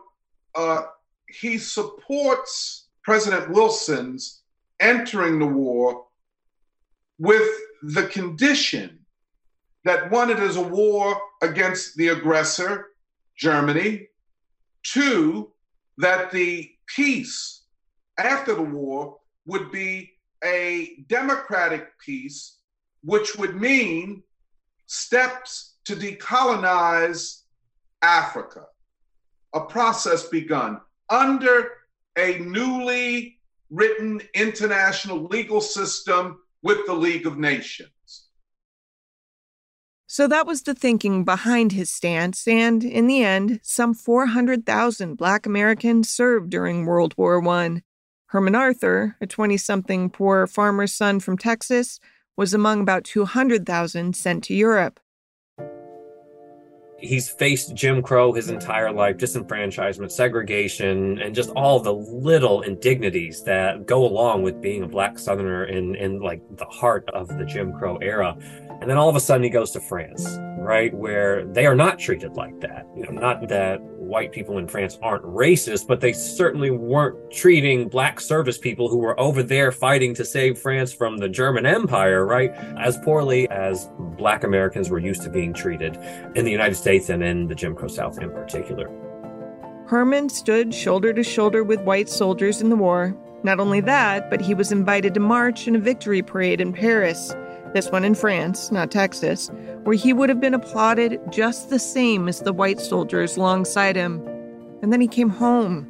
uh, 0.54 0.84
he 1.28 1.58
supports 1.58 2.88
President 3.04 3.50
Wilson's 3.50 4.44
entering 4.80 5.39
the 5.39 5.48
war 5.48 6.06
with 7.18 7.50
the 7.82 8.04
condition 8.04 9.00
that 9.86 10.12
one, 10.12 10.30
it 10.30 10.39
is 10.39 10.56
a 10.56 10.62
war 10.62 11.20
against 11.42 11.96
the 11.96 12.10
aggressor, 12.10 12.89
Germany. 13.36 14.08
Two, 14.83 15.51
that 15.98 16.31
the 16.31 16.71
peace 16.88 17.63
after 18.17 18.55
the 18.55 18.62
war 18.62 19.17
would 19.45 19.71
be 19.71 20.12
a 20.43 21.03
democratic 21.07 22.00
peace, 22.00 22.57
which 23.03 23.36
would 23.36 23.55
mean 23.59 24.24
steps 24.86 25.75
to 25.86 25.95
decolonize 25.95 27.41
Africa, 28.01 28.65
a 29.53 29.62
process 29.62 30.27
begun 30.27 30.79
under 31.09 31.71
a 32.17 32.39
newly 32.39 33.39
written 33.69 34.21
international 34.33 35.25
legal 35.25 35.62
system 35.62 36.39
with 36.62 36.86
the 36.86 36.93
League 36.93 37.25
of 37.25 37.38
Nations. 37.38 38.28
So 40.12 40.28
that 40.28 40.48
was 40.48 40.63
the 40.63 40.74
thinking 40.74 41.24
behind 41.24 41.72
his 41.72 41.92
stance, 41.92 42.48
and 42.48 42.84
in 42.84 43.06
the 43.06 43.24
end, 43.24 43.60
some 43.62 43.94
400,000 43.94 45.13
Black 45.13 45.46
Americans 45.46 46.10
served 46.10 46.50
during 46.50 46.88
World 46.88 47.13
War 47.16 47.48
I. 47.48 47.84
Herman 48.30 48.56
Arthur, 48.56 49.18
a 49.22 49.28
20 49.28 49.56
something 49.58 50.10
poor 50.10 50.48
farmer's 50.48 50.96
son 50.96 51.20
from 51.20 51.38
Texas, 51.38 52.00
was 52.36 52.56
among 52.56 52.82
about 52.82 53.04
200,000 53.04 54.16
sent 54.16 54.44
to 54.46 54.56
Europe. 54.56 55.00
He's 57.01 57.29
faced 57.29 57.74
Jim 57.75 58.01
Crow 58.01 58.34
his 58.34 58.50
entire 58.50 58.91
life, 58.91 59.18
disenfranchisement, 59.18 60.12
segregation, 60.12 61.20
and 61.20 61.34
just 61.34 61.50
all 61.51 61.79
the 61.79 61.94
little 61.94 62.62
indignities 62.62 63.44
that 63.44 63.86
go 63.86 64.06
along 64.06 64.44
with 64.44 64.62
being 64.62 64.84
a 64.84 64.88
black 64.88 65.18
Southerner 65.18 65.65
in, 65.65 65.96
in 65.96 66.20
like 66.20 66.41
the 66.58 66.65
heart 66.65 67.10
of 67.13 67.27
the 67.38 67.46
Jim 67.46 67.74
Crow 67.74 67.98
era. 67.98 68.38
And 68.82 68.89
then 68.89 68.98
all 68.98 69.10
of 69.10 69.15
a 69.15 69.20
sudden 69.20 69.44
he 69.44 69.50
goes 69.50 69.72
to 69.72 69.79
France, 69.82 70.25
right? 70.58 70.94
Where 70.94 71.46
they 71.46 71.65
are 71.65 71.75
not 71.75 72.00
treated 72.00 72.34
like 72.34 72.60
that. 72.62 72.86
You 72.96 73.03
know, 73.03 73.12
not 73.12 73.48
that 73.50 73.82
white 74.10 74.32
people 74.32 74.58
in 74.58 74.68
France 74.68 74.98
aren't 75.01 75.24
racist, 75.24 75.88
but 75.88 76.01
they 76.01 76.12
certainly 76.12 76.72
weren't 76.72 77.32
treating 77.32 77.88
black 77.88 78.20
service 78.20 78.58
people 78.58 78.89
who 78.89 78.98
were 78.98 79.18
over 79.20 79.44
there 79.44 79.72
fighting 79.72 80.13
to 80.15 80.25
save 80.25 80.58
France 80.58 80.91
from 80.91 81.18
the 81.18 81.29
German 81.29 81.65
Empire, 81.65 82.25
right, 82.25 82.51
as 82.77 82.98
poorly 82.98 83.48
as 83.50 83.89
black 84.18 84.44
Americans 84.44 84.89
were 84.89 85.00
used 85.00 85.22
to 85.22 85.29
being 85.29 85.53
treated 85.53 85.96
in 86.36 86.44
the 86.44 86.51
United 86.51 86.75
States 86.89 87.10
and 87.10 87.24
in 87.24 87.48
the 87.48 87.53
Jim 87.53 87.75
Crow 87.75 87.88
South 87.88 88.19
in 88.19 88.31
particular. 88.31 88.89
Herman 89.86 90.27
stood 90.27 90.74
shoulder 90.74 91.13
to 91.13 91.22
shoulder 91.22 91.63
with 91.63 91.79
white 91.81 92.10
soldiers 92.10 92.62
in 92.62 92.69
the 92.69 92.75
war. 92.75 93.15
Not 93.43 93.60
only 93.60 93.79
that, 93.81 94.31
but 94.31 94.41
he 94.41 94.55
was 94.55 94.72
invited 94.72 95.13
to 95.13 95.19
march 95.19 95.67
in 95.67 95.75
a 95.75 95.79
victory 95.79 96.24
parade 96.24 96.60
in 96.60 96.74
Paris 96.74 97.36
this 97.75 97.91
one 97.91 98.03
in 98.03 98.15
France, 98.15 98.72
not 98.72 98.89
Texas, 98.89 99.51
where 99.84 99.96
he 99.96 100.13
would 100.13 100.29
have 100.29 100.41
been 100.41 100.55
applauded 100.55 101.19
just 101.29 101.69
the 101.69 101.77
same 101.77 102.27
as 102.27 102.39
the 102.39 102.51
white 102.51 102.79
soldiers 102.79 103.38
alongside 103.38 103.96
him. 103.96 104.19
And 104.81 104.91
then 104.91 105.00
he 105.00 105.08
came 105.08 105.29
home, 105.29 105.84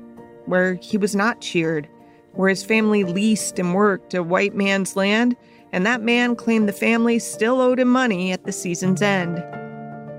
where 0.48 0.74
he 0.74 0.98
was 0.98 1.15
not 1.15 1.39
cheered, 1.39 1.88
where 2.34 2.50
his 2.50 2.65
family 2.65 3.06
leased 3.06 3.58
and 3.58 3.74
worked 3.74 4.13
a 4.13 4.22
white 4.22 4.53
man's 4.53 4.98
land, 4.98 5.38
and 5.72 5.86
that 5.86 6.01
man 6.01 6.36
claimed 6.36 6.68
the 6.68 6.74
family 6.74 7.20
still 7.20 7.62
owed 7.62 7.79
him 7.79 7.88
money 7.88 8.34
at 8.34 8.44
the 8.44 8.51
season's 8.51 9.01
end. 9.01 9.41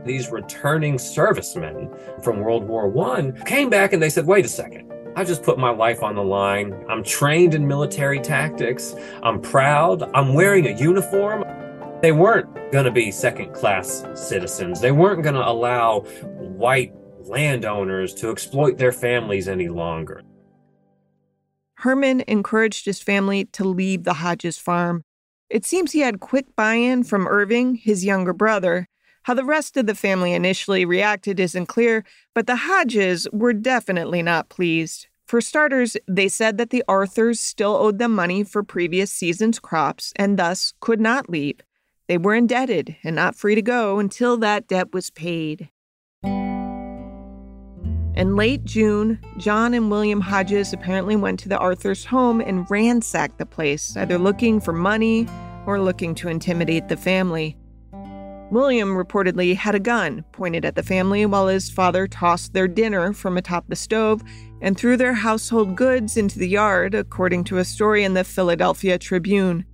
These 0.05 0.31
returning 0.31 0.99
servicemen 0.99 1.91
from 2.23 2.41
World 2.41 2.65
War 2.65 2.91
I 3.15 3.33
came 3.45 3.69
back 3.71 3.93
and 3.93 4.03
they 4.03 4.11
said, 4.11 4.27
wait 4.27 4.45
a 4.45 4.49
second. 4.49 4.91
I 5.17 5.25
just 5.25 5.43
put 5.43 5.59
my 5.59 5.71
life 5.71 6.03
on 6.03 6.15
the 6.15 6.23
line. 6.23 6.85
I'm 6.89 7.03
trained 7.03 7.55
in 7.55 7.67
military 7.67 8.21
tactics. 8.21 8.95
I'm 9.23 9.41
proud. 9.41 10.03
I'm 10.15 10.35
wearing 10.35 10.67
a 10.67 10.79
uniform. 10.79 11.45
They 12.01 12.13
weren't 12.13 12.73
going 12.73 12.85
to 12.85 12.91
be 12.91 13.11
second 13.11 13.53
class 13.53 14.05
citizens. 14.15 14.81
They 14.81 14.93
weren't 14.93 15.23
going 15.23 15.35
to 15.35 15.47
allow 15.47 16.01
white 16.01 16.95
landowners 17.21 18.15
to 18.15 18.31
exploit 18.31 18.79
their 18.79 18.93
families 18.93 19.49
any 19.49 19.69
longer. 19.69 20.23
Herman 21.75 22.23
encouraged 22.27 22.87
his 22.87 23.01
family 23.01 23.47
to 23.47 23.65
leave 23.65 24.05
the 24.05 24.15
Hodges 24.15 24.59
farm. 24.59 25.03
It 25.49 25.65
seems 25.65 25.93
he 25.93 26.01
had 26.01 26.21
quick 26.21 26.55
buy 26.55 26.75
in 26.75 27.05
from 27.05 27.27
Irving, 27.27 27.75
his 27.75 28.05
younger 28.05 28.33
brother. 28.33 28.87
How 29.25 29.35
the 29.35 29.45
rest 29.45 29.77
of 29.77 29.87
the 29.87 29.95
family 29.95 30.33
initially 30.33 30.85
reacted 30.85 31.39
isn't 31.39 31.67
clear, 31.67 32.05
but 32.35 32.47
the 32.47 32.57
Hodges 32.57 33.29
were 33.33 33.53
definitely 33.53 34.23
not 34.23 34.49
pleased. 34.49 35.09
For 35.27 35.41
starters, 35.41 35.97
they 36.09 36.29
said 36.29 36.59
that 36.59 36.71
the 36.71 36.83
Arthurs 36.89 37.39
still 37.39 37.77
owed 37.77 37.99
them 37.99 38.15
money 38.15 38.43
for 38.43 38.63
previous 38.63 39.13
season's 39.13 39.59
crops 39.59 40.13
and 40.17 40.39
thus 40.39 40.73
could 40.81 41.01
not 41.01 41.31
leave. 41.31 41.61
They 42.09 42.19
were 42.19 42.35
indebted 42.35 42.97
and 43.05 43.15
not 43.15 43.37
free 43.37 43.55
to 43.55 43.63
go 43.63 44.01
until 44.01 44.37
that 44.39 44.67
debt 44.67 44.93
was 44.93 45.11
paid. 45.11 45.69
In 46.25 48.35
late 48.35 48.65
June, 48.65 49.21
John 49.39 49.73
and 49.73 49.91
William 49.91 50.21
Hodges 50.21 50.73
apparently 50.73 51.15
went 51.15 51.39
to 51.41 51.49
the 51.49 51.59
Arthurs' 51.59 52.07
home 52.07 52.41
and 52.41 52.69
ransacked 52.69 53.39
the 53.39 53.47
place, 53.47 53.97
either 53.97 54.19
looking 54.19 54.61
for 54.61 54.73
money 54.73 55.29
or 55.67 55.81
looking 55.81 56.15
to 56.17 56.29
intimidate 56.29 56.89
the 56.89 56.97
family. 56.97 57.57
William 58.51 58.97
reportedly 58.97 59.55
had 59.55 59.77
a 59.77 59.81
gun 59.81 60.25
pointed 60.33 60.65
at 60.65 60.75
the 60.75 60.83
family 60.83 61.25
while 61.25 61.47
his 61.47 61.71
father 61.71 62.09
tossed 62.09 62.53
their 62.53 62.67
dinner 62.67 63.13
from 63.13 63.37
atop 63.37 63.65
the 63.69 63.77
stove 63.77 64.23
and 64.61 64.77
threw 64.77 64.97
their 64.97 65.15
household 65.15 65.77
goods 65.77 66.17
into 66.17 66.39
the 66.39 66.49
yard, 66.49 66.95
according 66.95 67.45
to 67.45 67.59
a 67.59 67.65
story 67.65 68.03
in 68.03 68.15
the 68.15 68.25
Philadelphia 68.25 68.99
Tribune. 68.99 69.65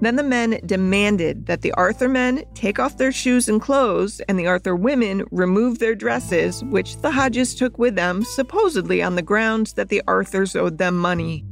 Then 0.00 0.16
the 0.16 0.22
men 0.22 0.60
demanded 0.66 1.46
that 1.46 1.62
the 1.62 1.72
Arthur 1.72 2.08
men 2.08 2.44
take 2.54 2.78
off 2.78 2.98
their 2.98 3.12
shoes 3.12 3.48
and 3.48 3.62
clothes, 3.62 4.20
and 4.28 4.38
the 4.38 4.46
Arthur 4.46 4.76
women 4.76 5.24
remove 5.30 5.78
their 5.78 5.94
dresses, 5.94 6.62
which 6.64 6.98
the 6.98 7.12
Hodges 7.12 7.54
took 7.54 7.78
with 7.78 7.94
them, 7.94 8.24
supposedly 8.24 9.00
on 9.00 9.14
the 9.14 9.22
grounds 9.22 9.72
that 9.74 9.88
the 9.88 10.02
Arthurs 10.06 10.54
owed 10.54 10.78
them 10.78 10.98
money. 10.98 11.44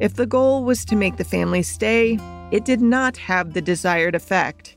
If 0.00 0.14
the 0.14 0.26
goal 0.26 0.64
was 0.64 0.84
to 0.86 0.96
make 0.96 1.16
the 1.16 1.24
family 1.24 1.62
stay, 1.62 2.18
it 2.50 2.64
did 2.64 2.80
not 2.80 3.16
have 3.18 3.52
the 3.52 3.62
desired 3.62 4.14
effect. 4.14 4.76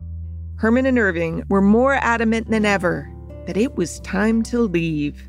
Herman 0.59 0.85
and 0.85 0.99
Irving 0.99 1.43
were 1.47 1.61
more 1.61 1.93
adamant 1.93 2.49
than 2.49 2.65
ever 2.65 3.09
that 3.47 3.55
it 3.55 3.77
was 3.77 4.01
time 4.01 4.43
to 4.43 4.59
leave. 4.59 5.23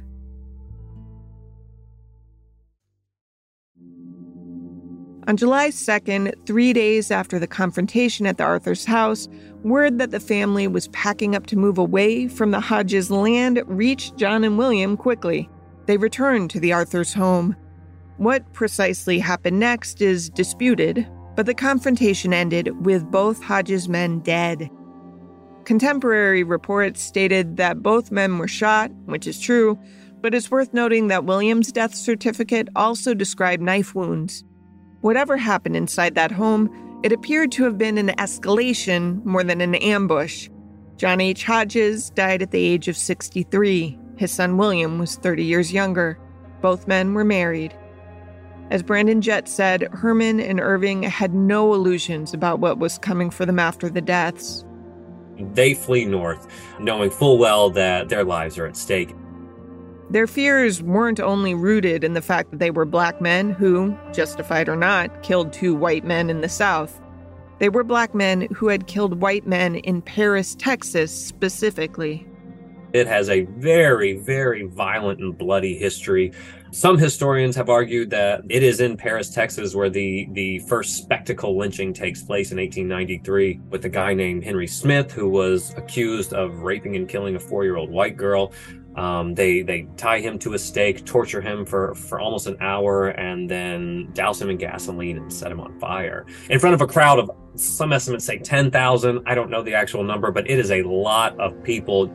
On 5.28 5.36
July 5.36 5.68
2nd, 5.68 6.34
three 6.46 6.72
days 6.72 7.12
after 7.12 7.38
the 7.38 7.46
confrontation 7.46 8.26
at 8.26 8.38
the 8.38 8.42
Arthur's 8.44 8.84
house, 8.84 9.28
word 9.62 9.98
that 9.98 10.10
the 10.10 10.18
family 10.18 10.66
was 10.66 10.88
packing 10.88 11.36
up 11.36 11.46
to 11.46 11.56
move 11.56 11.78
away 11.78 12.26
from 12.26 12.50
the 12.50 12.58
Hodges 12.58 13.08
land 13.08 13.62
reached 13.66 14.16
John 14.16 14.42
and 14.42 14.58
William 14.58 14.96
quickly. 14.96 15.48
They 15.86 15.96
returned 15.96 16.50
to 16.50 16.60
the 16.60 16.72
Arthur's 16.72 17.14
home. 17.14 17.54
What 18.16 18.52
precisely 18.52 19.20
happened 19.20 19.60
next 19.60 20.02
is 20.02 20.28
disputed, 20.28 21.06
but 21.36 21.46
the 21.46 21.54
confrontation 21.54 22.32
ended 22.32 22.84
with 22.84 23.08
both 23.08 23.40
Hodges 23.40 23.88
men 23.88 24.18
dead. 24.18 24.68
Contemporary 25.64 26.42
reports 26.42 27.00
stated 27.00 27.56
that 27.56 27.82
both 27.82 28.10
men 28.10 28.38
were 28.38 28.48
shot, 28.48 28.90
which 29.06 29.26
is 29.26 29.40
true, 29.40 29.78
but 30.20 30.34
it's 30.34 30.50
worth 30.50 30.74
noting 30.74 31.08
that 31.08 31.24
William's 31.24 31.72
death 31.72 31.94
certificate 31.94 32.68
also 32.76 33.14
described 33.14 33.62
knife 33.62 33.94
wounds. 33.94 34.44
Whatever 35.00 35.36
happened 35.36 35.76
inside 35.76 36.14
that 36.14 36.32
home, 36.32 36.70
it 37.02 37.12
appeared 37.12 37.52
to 37.52 37.64
have 37.64 37.78
been 37.78 37.96
an 37.96 38.08
escalation 38.18 39.24
more 39.24 39.42
than 39.42 39.60
an 39.60 39.74
ambush. 39.76 40.48
John 40.96 41.20
H. 41.20 41.44
Hodges 41.44 42.10
died 42.10 42.42
at 42.42 42.50
the 42.50 42.62
age 42.62 42.88
of 42.88 42.96
63. 42.96 43.98
His 44.16 44.30
son 44.30 44.58
William 44.58 44.98
was 44.98 45.16
30 45.16 45.44
years 45.44 45.72
younger. 45.72 46.18
Both 46.60 46.86
men 46.86 47.14
were 47.14 47.24
married. 47.24 47.74
As 48.70 48.82
Brandon 48.82 49.22
Jett 49.22 49.48
said, 49.48 49.88
Herman 49.92 50.40
and 50.40 50.60
Irving 50.60 51.02
had 51.02 51.34
no 51.34 51.72
illusions 51.72 52.34
about 52.34 52.60
what 52.60 52.78
was 52.78 52.98
coming 52.98 53.30
for 53.30 53.46
them 53.46 53.58
after 53.58 53.88
the 53.88 54.02
deaths. 54.02 54.64
They 55.54 55.74
flee 55.74 56.04
north, 56.04 56.46
knowing 56.78 57.10
full 57.10 57.38
well 57.38 57.70
that 57.70 58.08
their 58.08 58.24
lives 58.24 58.58
are 58.58 58.66
at 58.66 58.76
stake. 58.76 59.14
Their 60.10 60.26
fears 60.26 60.82
weren't 60.82 61.20
only 61.20 61.54
rooted 61.54 62.02
in 62.02 62.14
the 62.14 62.22
fact 62.22 62.50
that 62.50 62.58
they 62.58 62.72
were 62.72 62.84
black 62.84 63.20
men 63.20 63.50
who, 63.50 63.96
justified 64.12 64.68
or 64.68 64.74
not, 64.74 65.22
killed 65.22 65.52
two 65.52 65.74
white 65.74 66.04
men 66.04 66.30
in 66.30 66.40
the 66.40 66.48
South. 66.48 67.00
They 67.60 67.68
were 67.68 67.84
black 67.84 68.14
men 68.14 68.48
who 68.52 68.68
had 68.68 68.86
killed 68.86 69.20
white 69.20 69.46
men 69.46 69.76
in 69.76 70.02
Paris, 70.02 70.56
Texas 70.56 71.12
specifically. 71.12 72.26
It 72.92 73.06
has 73.06 73.30
a 73.30 73.42
very, 73.42 74.14
very 74.14 74.64
violent 74.64 75.20
and 75.20 75.36
bloody 75.38 75.78
history. 75.78 76.32
Some 76.72 76.98
historians 76.98 77.56
have 77.56 77.68
argued 77.68 78.10
that 78.10 78.42
it 78.48 78.62
is 78.62 78.80
in 78.80 78.96
Paris, 78.96 79.28
Texas, 79.28 79.74
where 79.74 79.90
the, 79.90 80.28
the 80.32 80.60
first 80.60 80.96
spectacle 80.96 81.58
lynching 81.58 81.92
takes 81.92 82.22
place 82.22 82.52
in 82.52 82.58
1893 82.58 83.60
with 83.70 83.84
a 83.86 83.88
guy 83.88 84.14
named 84.14 84.44
Henry 84.44 84.68
Smith, 84.68 85.10
who 85.10 85.28
was 85.28 85.74
accused 85.76 86.32
of 86.32 86.60
raping 86.60 86.94
and 86.94 87.08
killing 87.08 87.34
a 87.34 87.40
four 87.40 87.64
year 87.64 87.76
old 87.76 87.90
white 87.90 88.16
girl. 88.16 88.52
Um, 88.94 89.34
they 89.34 89.62
they 89.62 89.88
tie 89.96 90.20
him 90.20 90.38
to 90.40 90.54
a 90.54 90.58
stake, 90.58 91.04
torture 91.04 91.40
him 91.40 91.64
for 91.64 91.94
for 91.94 92.20
almost 92.20 92.46
an 92.46 92.56
hour, 92.60 93.08
and 93.08 93.50
then 93.50 94.10
douse 94.14 94.40
him 94.40 94.48
in 94.50 94.56
gasoline 94.56 95.16
and 95.16 95.32
set 95.32 95.50
him 95.50 95.60
on 95.60 95.78
fire 95.80 96.24
in 96.50 96.60
front 96.60 96.74
of 96.74 96.80
a 96.80 96.86
crowd 96.86 97.18
of 97.18 97.30
some 97.56 97.92
estimates 97.92 98.24
say 98.24 98.38
ten 98.38 98.70
thousand. 98.70 99.22
I 99.26 99.34
don't 99.34 99.50
know 99.50 99.62
the 99.62 99.74
actual 99.74 100.04
number, 100.04 100.30
but 100.30 100.48
it 100.48 100.58
is 100.58 100.70
a 100.70 100.82
lot 100.82 101.38
of 101.40 101.60
people. 101.64 102.12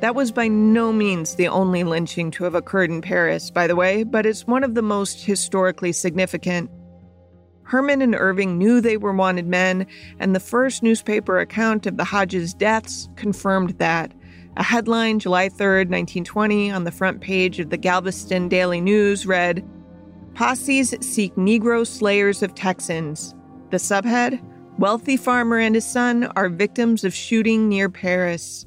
That 0.00 0.14
was 0.14 0.32
by 0.32 0.48
no 0.48 0.92
means 0.92 1.34
the 1.34 1.48
only 1.48 1.84
lynching 1.84 2.30
to 2.32 2.44
have 2.44 2.54
occurred 2.54 2.90
in 2.90 3.00
Paris, 3.00 3.50
by 3.50 3.66
the 3.66 3.76
way, 3.76 4.02
but 4.02 4.26
it's 4.26 4.46
one 4.46 4.64
of 4.64 4.74
the 4.74 4.82
most 4.82 5.24
historically 5.24 5.92
significant. 5.92 6.70
Herman 7.62 8.02
and 8.02 8.14
Irving 8.14 8.58
knew 8.58 8.80
they 8.80 8.98
were 8.98 9.14
wanted 9.14 9.46
men, 9.46 9.86
and 10.18 10.34
the 10.34 10.40
first 10.40 10.82
newspaper 10.82 11.38
account 11.38 11.86
of 11.86 11.96
the 11.96 12.04
Hodges 12.04 12.52
deaths 12.52 13.08
confirmed 13.16 13.70
that. 13.78 14.12
A 14.56 14.62
headline, 14.62 15.18
July 15.18 15.48
3, 15.48 15.78
1920, 15.78 16.70
on 16.70 16.84
the 16.84 16.92
front 16.92 17.20
page 17.20 17.58
of 17.58 17.70
the 17.70 17.76
Galveston 17.76 18.48
Daily 18.48 18.80
News 18.80 19.26
read 19.26 19.66
Posses 20.34 20.94
seek 21.00 21.34
Negro 21.36 21.86
slayers 21.86 22.42
of 22.42 22.54
Texans. 22.54 23.34
The 23.70 23.78
subhead 23.78 24.40
Wealthy 24.76 25.16
farmer 25.16 25.58
and 25.58 25.76
his 25.76 25.86
son 25.86 26.24
are 26.34 26.48
victims 26.48 27.04
of 27.04 27.14
shooting 27.14 27.68
near 27.68 27.88
Paris. 27.88 28.66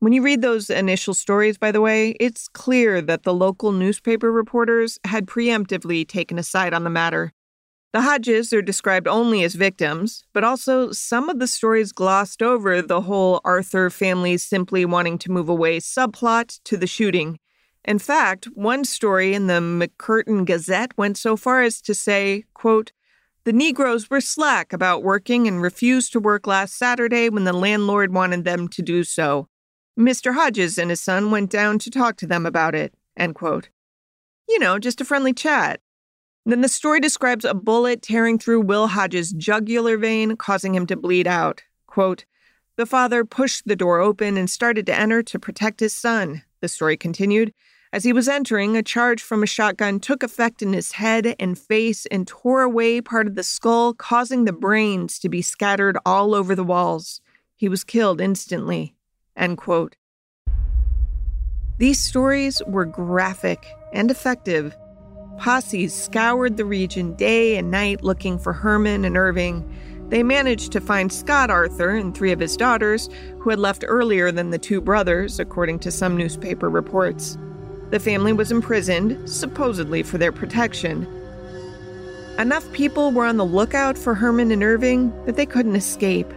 When 0.00 0.14
you 0.14 0.22
read 0.22 0.40
those 0.40 0.70
initial 0.70 1.12
stories, 1.12 1.58
by 1.58 1.72
the 1.72 1.82
way, 1.82 2.12
it's 2.18 2.48
clear 2.48 3.02
that 3.02 3.24
the 3.24 3.34
local 3.34 3.70
newspaper 3.70 4.32
reporters 4.32 4.98
had 5.04 5.26
preemptively 5.26 6.08
taken 6.08 6.38
a 6.38 6.42
side 6.42 6.72
on 6.72 6.84
the 6.84 6.90
matter. 6.90 7.34
The 7.92 8.00
Hodges 8.00 8.50
are 8.54 8.62
described 8.62 9.06
only 9.06 9.44
as 9.44 9.54
victims, 9.54 10.24
but 10.32 10.42
also 10.42 10.90
some 10.90 11.28
of 11.28 11.38
the 11.38 11.46
stories 11.46 11.92
glossed 11.92 12.42
over 12.42 12.80
the 12.80 13.02
whole 13.02 13.42
Arthur 13.44 13.90
family 13.90 14.38
simply 14.38 14.86
wanting 14.86 15.18
to 15.18 15.30
move 15.30 15.50
away 15.50 15.80
subplot 15.80 16.60
to 16.64 16.78
the 16.78 16.86
shooting. 16.86 17.38
In 17.84 17.98
fact, 17.98 18.46
one 18.54 18.86
story 18.86 19.34
in 19.34 19.48
the 19.48 19.60
McCurtain 19.60 20.46
Gazette 20.46 20.96
went 20.96 21.18
so 21.18 21.36
far 21.36 21.60
as 21.60 21.82
to 21.82 21.94
say, 21.94 22.44
quote, 22.54 22.92
the 23.44 23.52
Negroes 23.52 24.08
were 24.08 24.22
slack 24.22 24.72
about 24.72 25.02
working 25.02 25.46
and 25.46 25.60
refused 25.60 26.12
to 26.12 26.20
work 26.20 26.46
last 26.46 26.78
Saturday 26.78 27.28
when 27.28 27.44
the 27.44 27.52
landlord 27.52 28.14
wanted 28.14 28.44
them 28.44 28.66
to 28.68 28.80
do 28.80 29.04
so. 29.04 29.46
Mr. 29.98 30.34
Hodges 30.34 30.78
and 30.78 30.90
his 30.90 31.00
son 31.00 31.30
went 31.30 31.50
down 31.50 31.78
to 31.80 31.90
talk 31.90 32.16
to 32.16 32.26
them 32.26 32.46
about 32.46 32.74
it. 32.74 32.94
End 33.16 33.34
quote. 33.34 33.68
You 34.48 34.58
know, 34.58 34.78
just 34.78 35.00
a 35.00 35.04
friendly 35.04 35.32
chat. 35.32 35.80
Then 36.46 36.62
the 36.62 36.68
story 36.68 37.00
describes 37.00 37.44
a 37.44 37.54
bullet 37.54 38.02
tearing 38.02 38.38
through 38.38 38.62
Will 38.62 38.88
Hodges' 38.88 39.32
jugular 39.32 39.96
vein, 39.96 40.36
causing 40.36 40.74
him 40.74 40.86
to 40.86 40.96
bleed 40.96 41.26
out. 41.26 41.62
Quote, 41.86 42.24
the 42.76 42.86
father 42.86 43.26
pushed 43.26 43.66
the 43.66 43.76
door 43.76 44.00
open 44.00 44.38
and 44.38 44.48
started 44.48 44.86
to 44.86 44.98
enter 44.98 45.22
to 45.24 45.38
protect 45.38 45.80
his 45.80 45.92
son, 45.92 46.42
the 46.60 46.68
story 46.68 46.96
continued. 46.96 47.52
As 47.92 48.04
he 48.04 48.12
was 48.12 48.28
entering, 48.28 48.76
a 48.76 48.82
charge 48.82 49.22
from 49.22 49.42
a 49.42 49.46
shotgun 49.46 50.00
took 50.00 50.22
effect 50.22 50.62
in 50.62 50.72
his 50.72 50.92
head 50.92 51.34
and 51.38 51.58
face 51.58 52.06
and 52.06 52.26
tore 52.26 52.62
away 52.62 53.00
part 53.00 53.26
of 53.26 53.34
the 53.34 53.42
skull, 53.42 53.92
causing 53.92 54.44
the 54.44 54.52
brains 54.52 55.18
to 55.18 55.28
be 55.28 55.42
scattered 55.42 55.98
all 56.06 56.34
over 56.34 56.54
the 56.54 56.64
walls. 56.64 57.20
He 57.54 57.68
was 57.68 57.84
killed 57.84 58.20
instantly. 58.20 58.94
End 59.36 59.58
quote. 59.58 59.96
These 61.78 62.00
stories 62.00 62.60
were 62.66 62.84
graphic 62.84 63.66
and 63.92 64.10
effective 64.10 64.76
Posses 65.40 65.94
scoured 65.94 66.58
the 66.58 66.66
region 66.66 67.14
day 67.14 67.56
and 67.56 67.70
night 67.70 68.04
looking 68.04 68.38
for 68.38 68.52
Herman 68.52 69.06
and 69.06 69.16
Irving. 69.16 69.64
They 70.10 70.22
managed 70.22 70.70
to 70.72 70.82
find 70.82 71.10
Scott 71.10 71.48
Arthur 71.48 71.96
and 71.96 72.14
three 72.14 72.30
of 72.30 72.40
his 72.40 72.58
daughters, 72.58 73.08
who 73.38 73.48
had 73.48 73.58
left 73.58 73.82
earlier 73.88 74.30
than 74.30 74.50
the 74.50 74.58
two 74.58 74.82
brothers, 74.82 75.40
according 75.40 75.78
to 75.78 75.90
some 75.90 76.14
newspaper 76.14 76.68
reports. 76.68 77.38
The 77.88 77.98
family 77.98 78.34
was 78.34 78.52
imprisoned, 78.52 79.30
supposedly 79.30 80.02
for 80.02 80.18
their 80.18 80.30
protection. 80.30 81.06
Enough 82.38 82.70
people 82.72 83.10
were 83.10 83.24
on 83.24 83.38
the 83.38 83.44
lookout 83.46 83.96
for 83.96 84.14
Herman 84.14 84.50
and 84.50 84.62
Irving 84.62 85.10
that 85.24 85.36
they 85.36 85.46
couldn't 85.46 85.76
escape. 85.76 86.30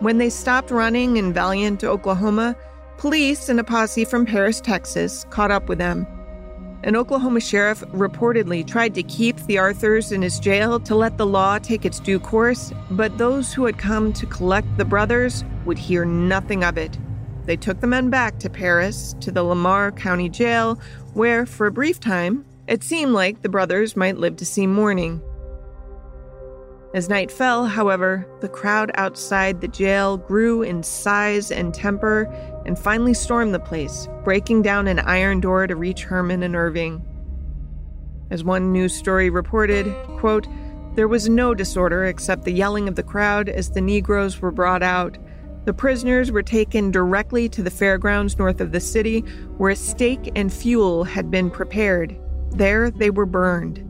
When 0.00 0.16
they 0.16 0.30
stopped 0.30 0.70
running 0.70 1.18
in 1.18 1.34
Valliant, 1.34 1.84
Oklahoma, 1.84 2.56
police 2.96 3.50
and 3.50 3.60
a 3.60 3.64
posse 3.64 4.06
from 4.06 4.24
Paris, 4.24 4.58
Texas, 4.58 5.26
caught 5.28 5.50
up 5.50 5.68
with 5.68 5.76
them. 5.76 6.06
An 6.84 6.96
Oklahoma 6.96 7.40
sheriff 7.40 7.80
reportedly 7.92 8.66
tried 8.66 8.94
to 8.94 9.02
keep 9.02 9.36
the 9.40 9.58
Arthurs 9.58 10.10
in 10.10 10.22
his 10.22 10.40
jail 10.40 10.80
to 10.80 10.94
let 10.94 11.18
the 11.18 11.26
law 11.26 11.58
take 11.58 11.84
its 11.84 12.00
due 12.00 12.18
course, 12.18 12.72
but 12.90 13.18
those 13.18 13.52
who 13.52 13.66
had 13.66 13.76
come 13.76 14.14
to 14.14 14.24
collect 14.24 14.78
the 14.78 14.86
brothers 14.86 15.44
would 15.66 15.76
hear 15.76 16.06
nothing 16.06 16.64
of 16.64 16.78
it. 16.78 16.98
They 17.44 17.58
took 17.58 17.80
the 17.80 17.86
men 17.86 18.08
back 18.08 18.38
to 18.38 18.48
Paris, 18.48 19.14
to 19.20 19.30
the 19.30 19.42
Lamar 19.42 19.92
County 19.92 20.30
Jail, 20.30 20.80
where, 21.12 21.44
for 21.44 21.66
a 21.66 21.72
brief 21.72 22.00
time, 22.00 22.46
it 22.66 22.82
seemed 22.82 23.12
like 23.12 23.42
the 23.42 23.50
brothers 23.50 23.96
might 23.96 24.16
live 24.16 24.36
to 24.36 24.46
see 24.46 24.66
morning. 24.66 25.20
As 26.92 27.08
night 27.08 27.30
fell, 27.30 27.66
however, 27.66 28.26
the 28.40 28.48
crowd 28.48 28.90
outside 28.94 29.60
the 29.60 29.68
jail 29.68 30.16
grew 30.16 30.62
in 30.62 30.82
size 30.82 31.52
and 31.52 31.72
temper 31.72 32.24
and 32.66 32.76
finally 32.76 33.14
stormed 33.14 33.54
the 33.54 33.60
place, 33.60 34.08
breaking 34.24 34.62
down 34.62 34.88
an 34.88 34.98
iron 34.98 35.40
door 35.40 35.68
to 35.68 35.76
reach 35.76 36.02
Herman 36.02 36.42
and 36.42 36.56
Irving. 36.56 37.00
As 38.30 38.42
one 38.42 38.72
news 38.72 38.92
story 38.92 39.30
reported, 39.30 39.86
quote, 40.18 40.48
there 40.96 41.06
was 41.06 41.28
no 41.28 41.54
disorder 41.54 42.06
except 42.06 42.44
the 42.44 42.52
yelling 42.52 42.88
of 42.88 42.96
the 42.96 43.04
crowd 43.04 43.48
as 43.48 43.70
the 43.70 43.80
Negroes 43.80 44.40
were 44.40 44.50
brought 44.50 44.82
out. 44.82 45.16
The 45.66 45.72
prisoners 45.72 46.32
were 46.32 46.42
taken 46.42 46.90
directly 46.90 47.48
to 47.50 47.62
the 47.62 47.70
fairgrounds 47.70 48.36
north 48.36 48.60
of 48.60 48.72
the 48.72 48.80
city, 48.80 49.20
where 49.58 49.70
a 49.70 49.76
stake 49.76 50.32
and 50.34 50.52
fuel 50.52 51.04
had 51.04 51.30
been 51.30 51.50
prepared. 51.50 52.16
There 52.50 52.90
they 52.90 53.10
were 53.10 53.26
burned. 53.26 53.86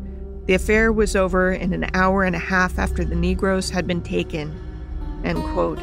The 0.50 0.56
affair 0.56 0.92
was 0.92 1.14
over 1.14 1.52
in 1.52 1.72
an 1.72 1.86
hour 1.94 2.24
and 2.24 2.34
a 2.34 2.40
half 2.40 2.76
after 2.76 3.04
the 3.04 3.14
Negroes 3.14 3.70
had 3.70 3.86
been 3.86 4.02
taken. 4.02 4.52
End 5.22 5.40
quote. 5.52 5.78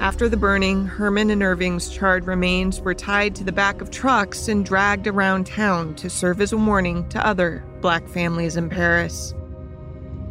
After 0.00 0.30
the 0.30 0.38
burning, 0.38 0.86
Herman 0.86 1.28
and 1.28 1.42
Irving's 1.42 1.90
charred 1.90 2.26
remains 2.26 2.80
were 2.80 2.94
tied 2.94 3.34
to 3.34 3.44
the 3.44 3.52
back 3.52 3.82
of 3.82 3.90
trucks 3.90 4.48
and 4.48 4.64
dragged 4.64 5.06
around 5.06 5.46
town 5.46 5.94
to 5.96 6.08
serve 6.08 6.40
as 6.40 6.54
a 6.54 6.56
warning 6.56 7.06
to 7.10 7.26
other 7.26 7.62
black 7.82 8.08
families 8.08 8.56
in 8.56 8.70
Paris. 8.70 9.34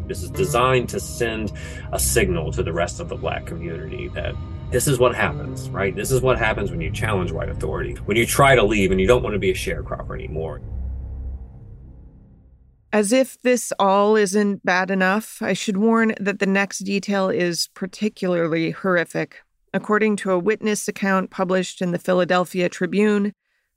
This 0.08 0.24
is 0.24 0.32
designed 0.32 0.90
to 0.90 1.00
send 1.00 1.54
a 1.92 2.00
signal 2.00 2.52
to 2.54 2.64
the 2.64 2.74
rest 2.74 3.00
of 3.00 3.10
the 3.10 3.16
black 3.16 3.46
community 3.46 4.08
that 4.16 4.34
this 4.72 4.88
is 4.88 4.98
what 4.98 5.14
happens, 5.14 5.70
right? 5.70 5.96
This 5.96 6.10
is 6.10 6.22
what 6.22 6.40
happens 6.40 6.72
when 6.72 6.82
you 6.82 6.90
challenge 6.90 7.32
white 7.32 7.50
authority, 7.50 7.94
when 8.06 8.18
you 8.18 8.26
try 8.26 8.56
to 8.56 8.64
leave 8.64 8.90
and 8.90 9.00
you 9.00 9.06
don't 9.06 9.22
want 9.22 9.34
to 9.34 9.40
be 9.40 9.52
a 9.52 9.54
sharecropper 9.54 10.16
anymore. 10.16 10.62
As 12.94 13.12
if 13.12 13.42
this 13.42 13.74
all 13.80 14.16
isn't 14.16 14.64
bad 14.64 14.92
enough, 14.92 15.42
I 15.42 15.54
should 15.54 15.78
warn 15.78 16.14
that 16.20 16.38
the 16.38 16.46
next 16.46 16.80
detail 16.84 17.28
is 17.28 17.70
particularly 17.74 18.70
horrific. 18.70 19.42
According 19.74 20.18
to 20.18 20.30
a 20.30 20.38
witness 20.38 20.88
account 20.88 21.32
published 21.32 21.82
in 21.82 21.92
the 21.92 21.98
Philadelphia 21.98 22.70
Tribune, 22.70 23.34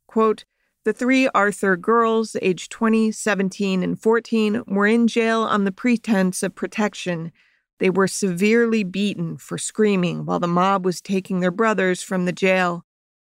quote, 0.06 0.44
the 0.84 0.92
three 0.92 1.28
Arthur 1.28 1.78
girls, 1.78 2.36
aged 2.42 2.70
20, 2.70 3.10
17, 3.10 3.82
and 3.82 3.98
14, 3.98 4.62
were 4.66 4.86
in 4.86 5.08
jail 5.08 5.40
on 5.40 5.64
the 5.64 5.72
pretense 5.72 6.42
of 6.42 6.54
protection. 6.54 7.32
They 7.78 7.88
were 7.88 8.06
severely 8.06 8.84
beaten 8.84 9.38
for 9.38 9.56
screaming 9.56 10.26
while 10.26 10.40
the 10.40 10.46
mob 10.46 10.84
was 10.84 11.00
taking 11.00 11.40
their 11.40 11.50
brothers 11.50 12.02
from 12.02 12.26
the 12.26 12.32
jail. 12.32 12.84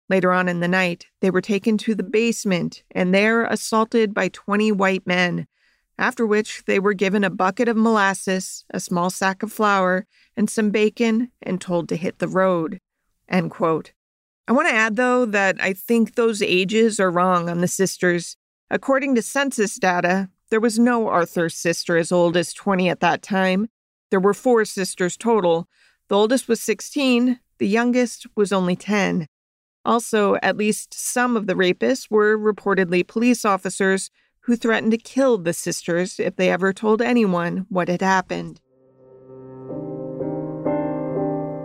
Later 0.07 0.31
on 0.33 0.47
in 0.47 0.59
the 0.59 0.67
night, 0.67 1.07
they 1.19 1.31
were 1.31 1.41
taken 1.41 1.79
to 1.79 1.95
the 1.95 2.03
basement 2.03 2.83
and 2.91 3.11
there 3.11 3.43
assaulted 3.45 4.13
by 4.13 4.27
20 4.27 4.71
white 4.71 5.07
men 5.07 5.47
after 5.99 6.25
which 6.25 6.63
they 6.65 6.79
were 6.79 6.93
given 6.93 7.25
a 7.25 7.29
bucket 7.29 7.67
of 7.67 7.75
molasses, 7.75 8.63
a 8.71 8.79
small 8.79 9.09
sack 9.09 9.43
of 9.43 9.51
flour, 9.51 10.07
and 10.37 10.49
some 10.49 10.71
bacon 10.71 11.29
and 11.43 11.59
told 11.59 11.89
to 11.89 11.97
hit 11.97 12.19
the 12.19 12.27
road. 12.27 12.79
End 13.27 13.51
quote. 13.51 13.91
I 14.47 14.53
want 14.53 14.69
to 14.69 14.73
add, 14.73 14.95
though, 14.95 15.25
that 15.25 15.61
I 15.61 15.73
think 15.73 16.15
those 16.15 16.41
ages 16.41 16.99
are 16.99 17.11
wrong 17.11 17.49
on 17.49 17.59
the 17.59 17.67
sisters. 17.67 18.37
According 18.71 19.13
to 19.15 19.21
census 19.21 19.75
data, 19.75 20.29
there 20.49 20.61
was 20.61 20.79
no 20.79 21.09
Arthur 21.09 21.49
sister 21.49 21.97
as 21.97 22.11
old 22.13 22.37
as 22.37 22.53
20 22.53 22.89
at 22.89 23.01
that 23.01 23.21
time. 23.21 23.67
There 24.09 24.21
were 24.21 24.33
four 24.33 24.63
sisters 24.65 25.17
total. 25.17 25.67
The 26.07 26.15
oldest 26.15 26.47
was 26.47 26.61
16, 26.61 27.39
the 27.59 27.67
youngest 27.67 28.25
was 28.35 28.53
only 28.53 28.77
10. 28.77 29.27
Also, 29.83 30.37
at 30.41 30.57
least 30.57 30.93
some 30.93 31.35
of 31.35 31.45
the 31.45 31.55
rapists 31.55 32.09
were 32.09 32.37
reportedly 32.37 33.05
police 33.05 33.43
officers 33.43 34.09
who 34.49 34.55
threatened 34.55 34.91
to 34.91 34.97
kill 34.97 35.37
the 35.37 35.53
sisters 35.53 36.19
if 36.19 36.35
they 36.35 36.49
ever 36.49 36.73
told 36.73 37.03
anyone 37.03 37.67
what 37.69 37.87
had 37.87 38.01
happened. 38.01 38.59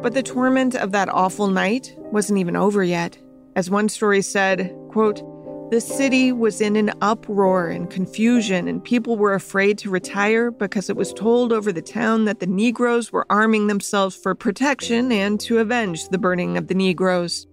But 0.02 0.12
the 0.12 0.22
torment 0.22 0.74
of 0.74 0.92
that 0.92 1.08
awful 1.08 1.46
night 1.46 1.96
wasn't 2.12 2.40
even 2.40 2.56
over 2.56 2.84
yet. 2.84 3.16
As 3.56 3.70
one 3.70 3.88
story 3.88 4.20
said, 4.20 4.70
quote, 4.90 5.22
the 5.70 5.80
city 5.80 6.30
was 6.30 6.60
in 6.60 6.76
an 6.76 6.92
uproar 7.00 7.68
and 7.68 7.88
confusion, 7.88 8.68
and 8.68 8.84
people 8.84 9.16
were 9.16 9.32
afraid 9.32 9.78
to 9.78 9.88
retire 9.88 10.50
because 10.50 10.90
it 10.90 10.96
was 10.98 11.14
told 11.14 11.54
over 11.54 11.72
the 11.72 11.80
town 11.80 12.26
that 12.26 12.40
the 12.40 12.46
Negroes 12.46 13.10
were 13.10 13.24
arming 13.30 13.66
themselves 13.66 14.14
for 14.14 14.34
protection 14.34 15.10
and 15.10 15.40
to 15.40 15.58
avenge 15.58 16.10
the 16.10 16.18
burning 16.18 16.58
of 16.58 16.66
the 16.66 16.74
Negroes. 16.74 17.46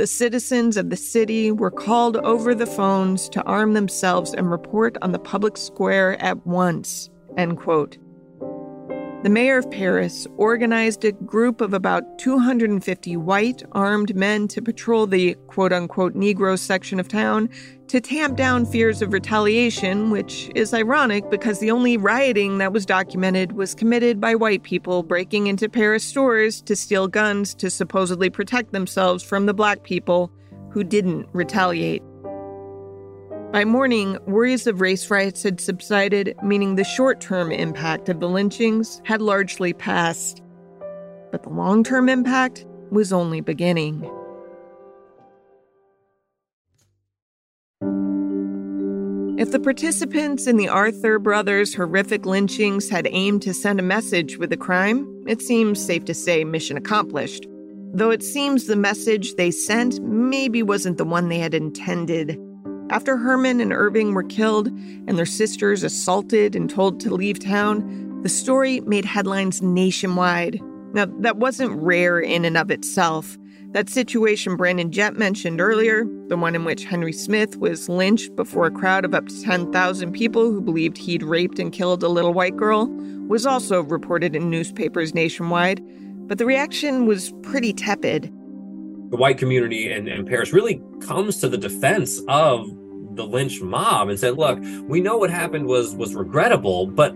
The 0.00 0.06
citizens 0.06 0.78
of 0.78 0.88
the 0.88 0.96
city 0.96 1.52
were 1.52 1.70
called 1.70 2.16
over 2.16 2.54
the 2.54 2.64
phones 2.64 3.28
to 3.28 3.42
arm 3.42 3.74
themselves 3.74 4.32
and 4.32 4.50
report 4.50 4.96
on 5.02 5.12
the 5.12 5.18
public 5.18 5.58
square 5.58 6.16
at 6.22 6.46
once. 6.46 7.10
End 7.36 7.58
quote. 7.58 7.98
The 9.22 9.28
mayor 9.28 9.58
of 9.58 9.70
Paris 9.70 10.26
organized 10.38 11.04
a 11.04 11.12
group 11.12 11.60
of 11.60 11.74
about 11.74 12.18
250 12.18 13.18
white 13.18 13.62
armed 13.72 14.16
men 14.16 14.48
to 14.48 14.62
patrol 14.62 15.06
the 15.06 15.36
quote 15.48 15.74
unquote 15.74 16.14
Negro 16.14 16.58
section 16.58 16.98
of 16.98 17.06
town 17.06 17.50
to 17.90 18.00
tamp 18.00 18.36
down 18.36 18.64
fears 18.64 19.02
of 19.02 19.12
retaliation, 19.12 20.10
which 20.10 20.48
is 20.54 20.72
ironic 20.72 21.28
because 21.28 21.58
the 21.58 21.72
only 21.72 21.96
rioting 21.96 22.58
that 22.58 22.72
was 22.72 22.86
documented 22.86 23.50
was 23.52 23.74
committed 23.74 24.20
by 24.20 24.36
white 24.36 24.62
people 24.62 25.02
breaking 25.02 25.48
into 25.48 25.68
Paris 25.68 26.04
stores 26.04 26.62
to 26.62 26.76
steal 26.76 27.08
guns 27.08 27.52
to 27.52 27.68
supposedly 27.68 28.30
protect 28.30 28.70
themselves 28.70 29.24
from 29.24 29.46
the 29.46 29.54
black 29.54 29.82
people 29.82 30.30
who 30.70 30.84
didn't 30.84 31.26
retaliate. 31.32 32.02
By 33.52 33.64
morning, 33.64 34.16
worries 34.26 34.68
of 34.68 34.80
race 34.80 35.10
riots 35.10 35.42
had 35.42 35.60
subsided, 35.60 36.36
meaning 36.44 36.76
the 36.76 36.84
short 36.84 37.20
term 37.20 37.50
impact 37.50 38.08
of 38.08 38.20
the 38.20 38.28
lynchings 38.28 39.02
had 39.04 39.20
largely 39.20 39.72
passed. 39.72 40.40
But 41.32 41.42
the 41.42 41.48
long 41.48 41.82
term 41.82 42.08
impact 42.08 42.64
was 42.92 43.12
only 43.12 43.40
beginning. 43.40 44.08
If 49.40 49.52
the 49.52 49.58
participants 49.58 50.46
in 50.46 50.58
the 50.58 50.68
Arthur 50.68 51.18
brothers' 51.18 51.74
horrific 51.74 52.26
lynchings 52.26 52.90
had 52.90 53.08
aimed 53.10 53.40
to 53.40 53.54
send 53.54 53.80
a 53.80 53.82
message 53.82 54.36
with 54.36 54.50
the 54.50 54.56
crime, 54.58 55.08
it 55.26 55.40
seems 55.40 55.82
safe 55.82 56.04
to 56.04 56.12
say 56.12 56.44
mission 56.44 56.76
accomplished. 56.76 57.46
Though 57.94 58.10
it 58.10 58.22
seems 58.22 58.66
the 58.66 58.76
message 58.76 59.36
they 59.36 59.50
sent 59.50 59.98
maybe 60.02 60.62
wasn't 60.62 60.98
the 60.98 61.06
one 61.06 61.30
they 61.30 61.38
had 61.38 61.54
intended. 61.54 62.38
After 62.90 63.16
Herman 63.16 63.62
and 63.62 63.72
Irving 63.72 64.12
were 64.12 64.24
killed 64.24 64.66
and 64.66 65.16
their 65.16 65.24
sisters 65.24 65.84
assaulted 65.84 66.54
and 66.54 66.68
told 66.68 67.00
to 67.00 67.14
leave 67.14 67.38
town, 67.38 68.20
the 68.22 68.28
story 68.28 68.80
made 68.80 69.06
headlines 69.06 69.62
nationwide. 69.62 70.60
Now, 70.92 71.06
that 71.20 71.38
wasn't 71.38 71.80
rare 71.80 72.20
in 72.20 72.44
and 72.44 72.58
of 72.58 72.70
itself. 72.70 73.38
That 73.72 73.88
situation 73.88 74.56
Brandon 74.56 74.90
Jett 74.90 75.16
mentioned 75.16 75.60
earlier, 75.60 76.04
the 76.26 76.36
one 76.36 76.56
in 76.56 76.64
which 76.64 76.84
Henry 76.84 77.12
Smith 77.12 77.56
was 77.56 77.88
lynched 77.88 78.34
before 78.34 78.66
a 78.66 78.70
crowd 78.70 79.04
of 79.04 79.14
up 79.14 79.28
to 79.28 79.42
10,000 79.42 80.10
people 80.12 80.50
who 80.50 80.60
believed 80.60 80.98
he'd 80.98 81.22
raped 81.22 81.60
and 81.60 81.72
killed 81.72 82.02
a 82.02 82.08
little 82.08 82.32
white 82.32 82.56
girl, 82.56 82.88
was 83.28 83.46
also 83.46 83.84
reported 83.84 84.34
in 84.34 84.50
newspapers 84.50 85.14
nationwide, 85.14 85.80
but 86.26 86.38
the 86.38 86.46
reaction 86.46 87.06
was 87.06 87.32
pretty 87.42 87.72
tepid. 87.72 88.24
The 88.24 89.16
white 89.16 89.38
community 89.38 89.92
in, 89.92 90.08
in 90.08 90.26
Paris 90.26 90.52
really 90.52 90.82
comes 91.00 91.36
to 91.36 91.48
the 91.48 91.58
defense 91.58 92.20
of 92.26 92.66
the 93.14 93.24
lynch 93.24 93.60
mob 93.60 94.08
and 94.08 94.18
said, 94.18 94.36
"Look, 94.36 94.58
we 94.88 95.00
know 95.00 95.16
what 95.16 95.30
happened 95.30 95.66
was 95.66 95.94
was 95.94 96.16
regrettable, 96.16 96.88
but 96.88 97.14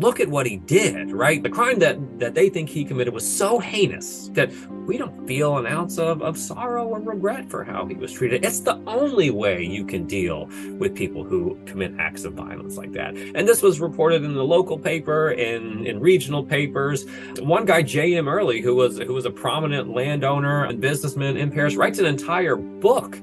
look 0.00 0.20
at 0.20 0.28
what 0.28 0.46
he 0.46 0.56
did, 0.56 1.12
right? 1.12 1.42
The 1.42 1.50
crime 1.50 1.78
that 1.78 2.18
that 2.18 2.34
they 2.34 2.48
think 2.48 2.68
he 2.68 2.84
committed 2.84 3.14
was 3.14 3.26
so 3.26 3.58
heinous 3.58 4.28
that 4.34 4.52
we 4.86 4.98
don't 4.98 5.26
feel 5.26 5.56
an 5.58 5.66
ounce 5.66 5.98
of, 5.98 6.22
of 6.22 6.36
sorrow 6.36 6.86
or 6.86 7.00
regret 7.00 7.48
for 7.48 7.64
how 7.64 7.86
he 7.86 7.94
was 7.94 8.12
treated. 8.12 8.44
It's 8.44 8.60
the 8.60 8.78
only 8.86 9.30
way 9.30 9.62
you 9.62 9.84
can 9.84 10.06
deal 10.06 10.46
with 10.78 10.94
people 10.94 11.24
who 11.24 11.58
commit 11.64 11.94
acts 11.98 12.24
of 12.24 12.34
violence 12.34 12.76
like 12.76 12.92
that. 12.92 13.16
And 13.16 13.48
this 13.48 13.62
was 13.62 13.80
reported 13.80 14.24
in 14.24 14.34
the 14.34 14.44
local 14.44 14.78
paper, 14.78 15.30
in, 15.30 15.86
in 15.86 16.00
regional 16.00 16.44
papers. 16.44 17.06
One 17.40 17.64
guy, 17.64 17.82
J.M. 17.82 18.28
Early, 18.28 18.60
who 18.60 18.74
was 18.74 18.98
who 18.98 19.14
was 19.14 19.24
a 19.24 19.30
prominent 19.30 19.90
landowner 19.90 20.64
and 20.64 20.80
businessman 20.80 21.36
in 21.36 21.50
Paris, 21.50 21.76
writes 21.76 21.98
an 21.98 22.06
entire 22.06 22.56
book 22.56 23.18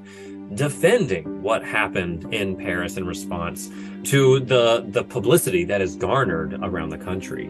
defending 0.55 1.41
what 1.41 1.63
happened 1.63 2.33
in 2.33 2.55
Paris 2.55 2.97
in 2.97 3.05
response 3.05 3.69
to 4.03 4.39
the, 4.39 4.85
the 4.87 5.03
publicity 5.03 5.63
that 5.65 5.81
is 5.81 5.95
garnered 5.95 6.53
around 6.61 6.89
the 6.89 6.97
country. 6.97 7.49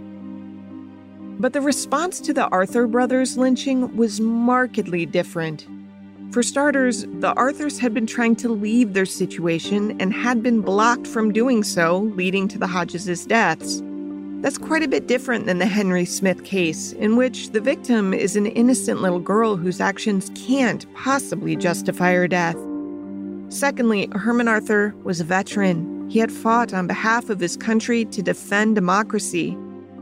But 1.39 1.53
the 1.53 1.61
response 1.61 2.19
to 2.21 2.33
the 2.33 2.47
Arthur 2.49 2.85
brothers 2.85 3.37
lynching 3.37 3.95
was 3.95 4.21
markedly 4.21 5.05
different. 5.07 5.67
For 6.31 6.43
starters, 6.43 7.05
the 7.19 7.33
Arthurs 7.33 7.79
had 7.79 7.93
been 7.93 8.05
trying 8.05 8.35
to 8.37 8.49
leave 8.49 8.93
their 8.93 9.05
situation 9.05 9.99
and 9.99 10.13
had 10.13 10.43
been 10.43 10.61
blocked 10.61 11.07
from 11.07 11.33
doing 11.33 11.63
so, 11.63 11.99
leading 12.15 12.47
to 12.49 12.59
the 12.59 12.67
Hodges' 12.67 13.25
deaths. 13.25 13.81
That's 14.41 14.57
quite 14.57 14.81
a 14.81 14.87
bit 14.87 15.07
different 15.07 15.45
than 15.45 15.57
the 15.57 15.65
Henry 15.65 16.05
Smith 16.05 16.43
case, 16.43 16.93
in 16.93 17.17
which 17.17 17.49
the 17.49 17.59
victim 17.59 18.13
is 18.13 18.35
an 18.35 18.45
innocent 18.45 19.01
little 19.01 19.19
girl 19.19 19.55
whose 19.57 19.81
actions 19.81 20.31
can't 20.35 20.91
possibly 20.93 21.55
justify 21.55 22.13
her 22.13 22.27
death. 22.27 22.55
Secondly, 23.51 24.07
Herman 24.13 24.47
Arthur 24.47 24.95
was 25.03 25.19
a 25.19 25.25
veteran. 25.25 26.09
He 26.09 26.19
had 26.19 26.31
fought 26.31 26.73
on 26.73 26.87
behalf 26.87 27.29
of 27.29 27.41
his 27.41 27.57
country 27.57 28.05
to 28.05 28.21
defend 28.21 28.75
democracy. 28.75 29.49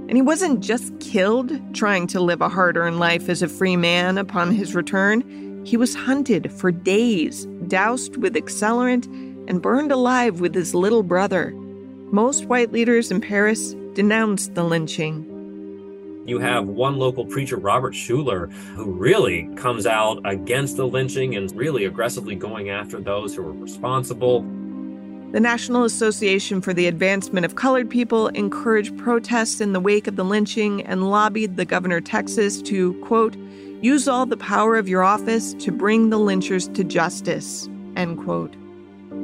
And 0.07 0.15
he 0.15 0.21
wasn't 0.21 0.59
just 0.59 0.97
killed 0.99 1.51
trying 1.73 2.05
to 2.07 2.19
live 2.19 2.41
a 2.41 2.47
hard 2.47 2.77
earned 2.77 2.99
life 2.99 3.27
as 3.27 3.41
a 3.41 3.47
free 3.47 3.75
man 3.75 4.19
upon 4.19 4.51
his 4.51 4.75
return. 4.75 5.63
He 5.65 5.77
was 5.77 5.95
hunted 5.95 6.51
for 6.51 6.71
days, 6.71 7.47
doused 7.67 8.17
with 8.17 8.35
accelerant, 8.35 9.05
and 9.47 9.63
burned 9.63 9.91
alive 9.91 10.41
with 10.41 10.53
his 10.53 10.75
little 10.75 11.01
brother. 11.01 11.51
Most 12.11 12.45
white 12.45 12.71
leaders 12.71 13.09
in 13.09 13.19
Paris 13.19 13.73
denounced 13.93 14.53
the 14.53 14.63
lynching. 14.63 15.25
You 16.29 16.37
have 16.37 16.67
one 16.67 16.97
local 16.97 17.25
preacher, 17.25 17.57
Robert 17.57 17.95
Schuller, 17.95 18.53
who 18.75 18.91
really 18.91 19.49
comes 19.55 19.87
out 19.87 20.21
against 20.25 20.77
the 20.77 20.85
lynching 20.85 21.35
and 21.35 21.51
really 21.55 21.85
aggressively 21.85 22.35
going 22.35 22.69
after 22.69 22.99
those 22.99 23.35
who 23.35 23.41
were 23.41 23.51
responsible. 23.51 24.41
The 25.31 25.39
National 25.39 25.85
Association 25.85 26.61
for 26.61 26.71
the 26.71 26.85
Advancement 26.85 27.47
of 27.47 27.55
Colored 27.55 27.89
People 27.89 28.27
encouraged 28.27 28.95
protests 28.95 29.59
in 29.59 29.73
the 29.73 29.79
wake 29.79 30.05
of 30.05 30.17
the 30.17 30.23
lynching 30.23 30.83
and 30.83 31.09
lobbied 31.09 31.57
the 31.57 31.65
governor 31.65 31.97
of 31.97 32.03
Texas 32.03 32.61
to, 32.61 32.93
quote, 33.01 33.35
use 33.81 34.07
all 34.07 34.27
the 34.27 34.37
power 34.37 34.77
of 34.77 34.87
your 34.87 35.01
office 35.01 35.55
to 35.55 35.71
bring 35.71 36.11
the 36.11 36.19
lynchers 36.19 36.71
to 36.75 36.83
justice, 36.83 37.67
end 37.95 38.19
quote. 38.23 38.55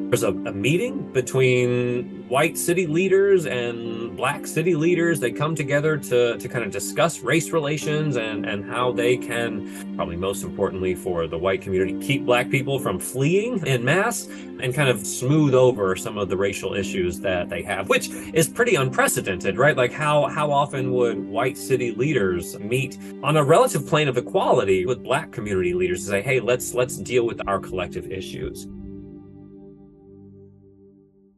There's 0.09 0.23
a, 0.23 0.29
a, 0.29 0.53
meeting 0.53 1.11
between 1.11 2.27
white 2.27 2.57
city 2.57 2.85
leaders 2.85 3.47
and 3.47 4.15
black 4.15 4.45
city 4.45 4.75
leaders. 4.75 5.19
They 5.19 5.31
come 5.31 5.55
together 5.55 5.97
to, 5.97 6.37
to 6.37 6.47
kind 6.47 6.63
of 6.63 6.71
discuss 6.71 7.21
race 7.21 7.49
relations 7.49 8.15
and, 8.15 8.45
and 8.45 8.63
how 8.63 8.91
they 8.91 9.17
can, 9.17 9.95
probably 9.95 10.15
most 10.15 10.43
importantly 10.43 10.93
for 10.93 11.27
the 11.27 11.37
white 11.37 11.61
community, 11.61 11.99
keep 12.05 12.23
black 12.23 12.51
people 12.51 12.77
from 12.77 12.99
fleeing 12.99 13.65
in 13.65 13.83
mass 13.83 14.27
and 14.59 14.75
kind 14.75 14.89
of 14.89 15.05
smooth 15.05 15.55
over 15.55 15.95
some 15.95 16.19
of 16.19 16.29
the 16.29 16.37
racial 16.37 16.75
issues 16.75 17.19
that 17.21 17.49
they 17.49 17.63
have, 17.63 17.89
which 17.89 18.09
is 18.33 18.47
pretty 18.47 18.75
unprecedented, 18.75 19.57
right? 19.57 19.75
Like 19.75 19.91
how, 19.91 20.27
how 20.27 20.51
often 20.51 20.91
would 20.91 21.27
white 21.27 21.57
city 21.57 21.93
leaders 21.93 22.57
meet 22.59 22.99
on 23.23 23.37
a 23.37 23.43
relative 23.43 23.87
plane 23.87 24.07
of 24.07 24.17
equality 24.17 24.85
with 24.85 25.03
black 25.03 25.31
community 25.31 25.73
leaders 25.73 26.03
to 26.03 26.09
say, 26.11 26.21
hey, 26.21 26.39
let's 26.39 26.75
let's 26.75 26.95
deal 26.95 27.25
with 27.25 27.41
our 27.47 27.59
collective 27.59 28.11
issues. 28.11 28.67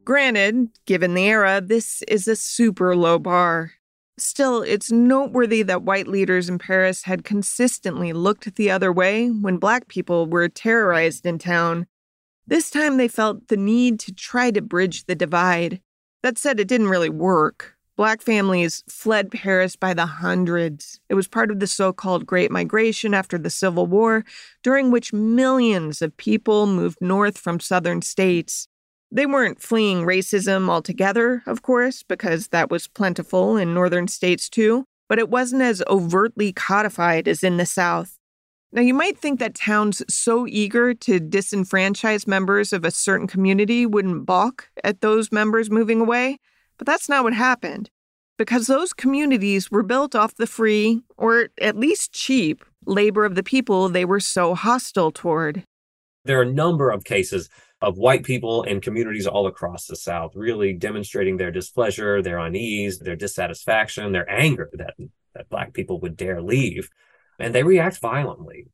Granted, 0.08 0.70
given 0.86 1.16
the 1.16 1.26
era, 1.26 1.60
this 1.60 2.02
is 2.04 2.30
a 2.30 2.38
super 2.38 2.96
low 2.96 3.20
bar. 3.20 3.74
Still, 4.18 4.62
it's 4.62 4.90
noteworthy 4.90 5.64
that 5.64 5.82
white 5.82 6.08
leaders 6.08 6.48
in 6.48 6.60
Paris 6.60 7.04
had 7.04 7.26
consistently 7.26 8.14
looked 8.14 8.56
the 8.56 8.72
other 8.72 8.94
way 8.94 9.28
when 9.28 9.58
black 9.58 9.90
people 9.90 10.26
were 10.26 10.48
terrorized 10.48 11.26
in 11.26 11.38
town. 11.38 11.88
This 12.48 12.70
time 12.70 12.96
they 12.96 13.10
felt 13.10 13.50
the 13.50 13.58
need 13.58 14.00
to 14.00 14.14
try 14.14 14.50
to 14.50 14.62
bridge 14.62 15.08
the 15.08 15.14
divide. 15.14 15.82
That 16.24 16.38
said, 16.38 16.62
it 16.62 16.70
didn't 16.70 16.88
really 16.88 17.10
work. 17.10 17.76
Black 17.98 18.22
families 18.22 18.86
fled 18.88 19.30
Paris 19.30 19.76
by 19.76 19.94
the 19.94 20.06
hundreds. 20.06 21.02
It 21.10 21.16
was 21.16 21.28
part 21.28 21.52
of 21.52 21.60
the 21.60 21.68
so 21.68 21.92
called 21.92 22.26
Great 22.26 22.50
Migration 22.50 23.14
after 23.14 23.38
the 23.38 23.50
Civil 23.50 23.88
War, 23.88 24.24
during 24.64 24.90
which 24.90 25.12
millions 25.12 26.02
of 26.02 26.16
people 26.16 26.66
moved 26.66 27.00
north 27.02 27.38
from 27.38 27.60
southern 27.60 28.02
states. 28.02 28.70
They 29.12 29.26
weren't 29.26 29.62
fleeing 29.62 30.04
racism 30.04 30.70
altogether, 30.70 31.44
of 31.46 31.62
course, 31.62 32.04
because 32.04 32.50
that 32.50 32.70
was 32.70 32.88
plentiful 32.88 33.56
in 33.56 33.74
northern 33.74 34.08
states 34.08 34.50
too, 34.50 34.86
but 35.08 35.20
it 35.20 35.30
wasn't 35.30 35.62
as 35.62 35.82
overtly 35.88 36.52
codified 36.52 37.28
as 37.28 37.44
in 37.44 37.58
the 37.58 37.66
South. 37.66 38.18
Now, 38.74 38.82
you 38.82 38.94
might 38.94 39.18
think 39.18 39.40
that 39.40 39.56
towns 39.56 40.04
so 40.14 40.46
eager 40.46 40.94
to 40.94 41.22
disenfranchise 41.22 42.28
members 42.28 42.74
of 42.74 42.84
a 42.84 42.92
certain 42.92 43.28
community 43.28 43.86
wouldn't 43.86 44.26
balk 44.26 44.70
at 44.84 45.00
those 45.00 45.32
members 45.32 45.72
moving 45.72 46.02
away, 46.02 46.38
but 46.78 46.86
that's 46.86 47.08
not 47.08 47.24
what 47.24 47.34
happened. 47.34 47.90
Because 48.38 48.68
those 48.68 48.92
communities 48.92 49.72
were 49.72 49.84
built 49.84 50.16
off 50.16 50.36
the 50.36 50.46
free, 50.46 51.02
or 51.18 51.48
at 51.62 51.78
least 51.78 52.12
cheap, 52.12 52.64
labor 52.86 53.24
of 53.24 53.36
the 53.36 53.42
people 53.42 53.88
they 53.88 54.06
were 54.06 54.20
so 54.20 54.54
hostile 54.54 55.12
toward. 55.12 55.64
There 56.26 56.40
are 56.40 56.44
a 56.44 56.52
number 56.52 56.90
of 56.90 57.06
cases 57.06 57.50
of 57.82 57.98
white 57.98 58.24
people 58.24 58.64
in 58.64 58.82
communities 58.82 59.28
all 59.28 59.48
across 59.48 59.86
the 59.86 59.96
South 59.96 60.36
really 60.36 60.74
demonstrating 60.74 61.38
their 61.38 61.52
displeasure, 61.52 62.22
their 62.22 62.40
unease, 62.40 63.00
their 63.00 63.16
dissatisfaction, 63.16 64.12
their 64.12 64.30
anger 64.30 64.70
that, 64.74 64.96
that 65.36 65.50
Black 65.50 65.74
people 65.74 66.00
would 66.00 66.18
dare 66.18 66.42
leave. 66.42 66.90
And 67.40 67.54
they 67.54 67.64
react 67.64 68.00
violently. 68.00 68.66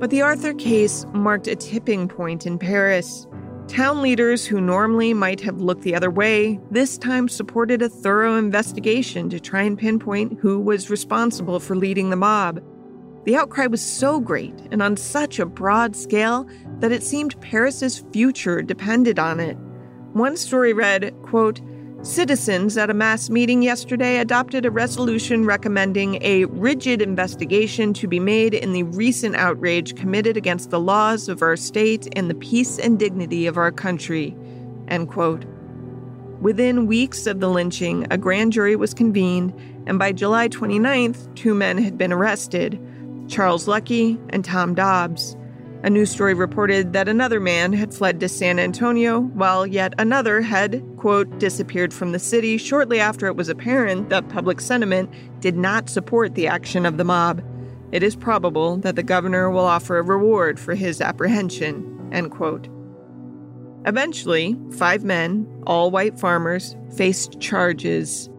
But 0.00 0.10
the 0.10 0.22
Arthur 0.22 0.54
case 0.54 1.04
marked 1.12 1.46
a 1.46 1.54
tipping 1.54 2.08
point 2.08 2.46
in 2.46 2.58
Paris. 2.58 3.26
Town 3.68 4.02
leaders 4.02 4.44
who 4.44 4.60
normally 4.60 5.14
might 5.14 5.40
have 5.40 5.60
looked 5.60 5.82
the 5.82 5.94
other 5.94 6.10
way 6.10 6.58
this 6.70 6.98
time 6.98 7.28
supported 7.28 7.82
a 7.82 7.88
thorough 7.88 8.36
investigation 8.36 9.30
to 9.30 9.38
try 9.38 9.62
and 9.62 9.78
pinpoint 9.78 10.40
who 10.40 10.58
was 10.58 10.90
responsible 10.90 11.60
for 11.60 11.76
leading 11.76 12.10
the 12.10 12.16
mob. 12.16 12.60
The 13.24 13.36
outcry 13.36 13.66
was 13.66 13.80
so 13.80 14.20
great 14.20 14.54
and 14.72 14.82
on 14.82 14.96
such 14.96 15.38
a 15.38 15.46
broad 15.46 15.94
scale 15.94 16.46
that 16.80 16.90
it 16.90 17.02
seemed 17.02 17.40
Paris's 17.40 18.04
future 18.12 18.62
depended 18.62 19.18
on 19.18 19.38
it. 19.38 19.56
One 20.12 20.36
story 20.36 20.72
read, 20.72 21.14
quote, 21.22 21.60
Citizens 22.02 22.76
at 22.76 22.90
a 22.90 22.94
mass 22.94 23.30
meeting 23.30 23.62
yesterday 23.62 24.18
adopted 24.18 24.66
a 24.66 24.72
resolution 24.72 25.46
recommending 25.46 26.18
a 26.20 26.46
rigid 26.46 27.00
investigation 27.00 27.94
to 27.94 28.08
be 28.08 28.18
made 28.18 28.54
in 28.54 28.72
the 28.72 28.82
recent 28.82 29.36
outrage 29.36 29.94
committed 29.94 30.36
against 30.36 30.70
the 30.70 30.80
laws 30.80 31.28
of 31.28 31.42
our 31.42 31.56
state 31.56 32.08
and 32.16 32.28
the 32.28 32.34
peace 32.34 32.76
and 32.76 32.98
dignity 32.98 33.46
of 33.46 33.56
our 33.56 33.70
country. 33.70 34.36
End 34.88 35.08
quote. 35.08 35.44
Within 36.40 36.88
weeks 36.88 37.28
of 37.28 37.38
the 37.38 37.48
lynching, 37.48 38.04
a 38.10 38.18
grand 38.18 38.52
jury 38.52 38.74
was 38.74 38.92
convened, 38.92 39.54
and 39.86 39.96
by 39.96 40.10
July 40.10 40.48
29th, 40.48 41.32
two 41.36 41.54
men 41.54 41.78
had 41.78 41.96
been 41.96 42.12
arrested. 42.12 42.84
Charles 43.28 43.68
Lucky, 43.68 44.18
and 44.30 44.44
Tom 44.44 44.74
Dobbs. 44.74 45.36
A 45.84 45.90
news 45.90 46.10
story 46.10 46.32
reported 46.32 46.92
that 46.92 47.08
another 47.08 47.40
man 47.40 47.72
had 47.72 47.92
fled 47.92 48.20
to 48.20 48.28
San 48.28 48.60
Antonio, 48.60 49.20
while 49.20 49.66
yet 49.66 49.94
another 49.98 50.40
had, 50.40 50.80
quote, 50.96 51.40
disappeared 51.40 51.92
from 51.92 52.12
the 52.12 52.20
city 52.20 52.56
shortly 52.56 53.00
after 53.00 53.26
it 53.26 53.34
was 53.34 53.48
apparent 53.48 54.08
that 54.08 54.28
public 54.28 54.60
sentiment 54.60 55.10
did 55.40 55.56
not 55.56 55.90
support 55.90 56.36
the 56.36 56.46
action 56.46 56.86
of 56.86 56.98
the 56.98 57.04
mob. 57.04 57.42
It 57.90 58.04
is 58.04 58.14
probable 58.14 58.76
that 58.78 58.94
the 58.94 59.02
governor 59.02 59.50
will 59.50 59.66
offer 59.66 59.98
a 59.98 60.02
reward 60.02 60.60
for 60.60 60.76
his 60.76 61.00
apprehension, 61.00 62.10
end 62.12 62.30
quote. 62.30 62.68
Eventually, 63.84 64.56
five 64.70 65.02
men, 65.02 65.46
all 65.66 65.90
white 65.90 66.18
farmers, 66.18 66.76
faced 66.96 67.40
charges. 67.40 68.30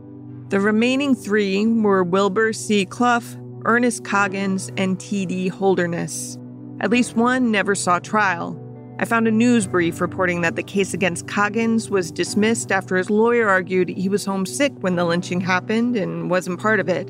The 0.48 0.62
remaining 0.62 1.14
three 1.14 1.68
were 1.68 2.04
Wilbur 2.06 2.54
C. 2.54 2.86
Clough, 2.86 3.38
Ernest 3.66 4.04
Coggins, 4.04 4.72
and 4.78 5.00
T.D. 5.00 5.48
Holderness. 5.48 6.38
At 6.82 6.90
least 6.90 7.16
one 7.16 7.52
never 7.52 7.76
saw 7.76 8.00
trial. 8.00 8.60
I 9.00 9.06
found 9.06 9.28
a 9.28 9.32
news 9.32 9.66
brief 9.66 10.02
reporting 10.02 10.42
that 10.42 10.56
the 10.56 10.64
case 10.64 10.94
against 10.94 11.28
Coggins 11.28 11.90
was 11.90 12.12
dismissed 12.12 12.72
after 12.72 12.96
his 12.96 13.10
lawyer 13.10 13.50
argued 13.50 13.90
he 13.90 14.10
was 14.10 14.26
homesick 14.26 14.72
when 14.82 14.96
the 14.96 15.06
lynching 15.06 15.42
happened 15.42 15.96
and 15.96 16.30
wasn't 16.30 16.60
part 16.60 16.80
of 16.80 16.90
it. 16.90 17.10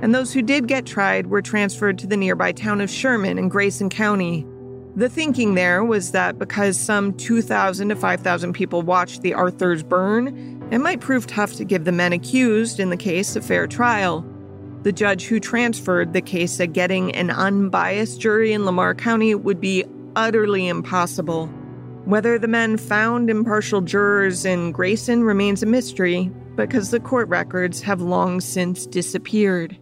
And 0.00 0.14
those 0.14 0.32
who 0.32 0.42
did 0.42 0.68
get 0.68 0.86
tried 0.86 1.26
were 1.26 1.42
transferred 1.42 1.98
to 1.98 2.06
the 2.06 2.16
nearby 2.16 2.52
town 2.52 2.80
of 2.80 2.90
Sherman 2.90 3.36
in 3.36 3.48
Grayson 3.48 3.90
County. 3.90 4.46
The 4.96 5.08
thinking 5.08 5.54
there 5.54 5.84
was 5.84 6.12
that 6.12 6.38
because 6.38 6.78
some 6.78 7.12
2,000 7.14 7.88
to 7.88 7.96
5,000 7.96 8.52
people 8.52 8.82
watched 8.82 9.22
the 9.22 9.34
Arthurs 9.34 9.82
burn, 9.82 10.68
it 10.70 10.78
might 10.78 11.00
prove 11.00 11.26
tough 11.26 11.54
to 11.54 11.64
give 11.64 11.84
the 11.84 11.92
men 11.92 12.12
accused 12.12 12.80
in 12.80 12.90
the 12.90 12.96
case 12.96 13.36
a 13.36 13.42
fair 13.42 13.66
trial. 13.66 14.24
The 14.82 14.92
judge 14.92 15.26
who 15.26 15.40
transferred 15.40 16.12
the 16.12 16.20
case 16.20 16.52
said 16.52 16.72
getting 16.72 17.14
an 17.14 17.30
unbiased 17.30 18.20
jury 18.20 18.52
in 18.52 18.64
Lamar 18.64 18.94
County 18.94 19.34
would 19.34 19.60
be 19.60 19.84
utterly 20.14 20.68
impossible. 20.68 21.46
Whether 22.04 22.38
the 22.38 22.48
men 22.48 22.76
found 22.76 23.28
impartial 23.28 23.80
jurors 23.80 24.44
in 24.44 24.70
Grayson 24.70 25.24
remains 25.24 25.62
a 25.62 25.66
mystery 25.66 26.30
because 26.54 26.90
the 26.90 27.00
court 27.00 27.28
records 27.28 27.82
have 27.82 28.00
long 28.00 28.40
since 28.40 28.86
disappeared. 28.86 29.76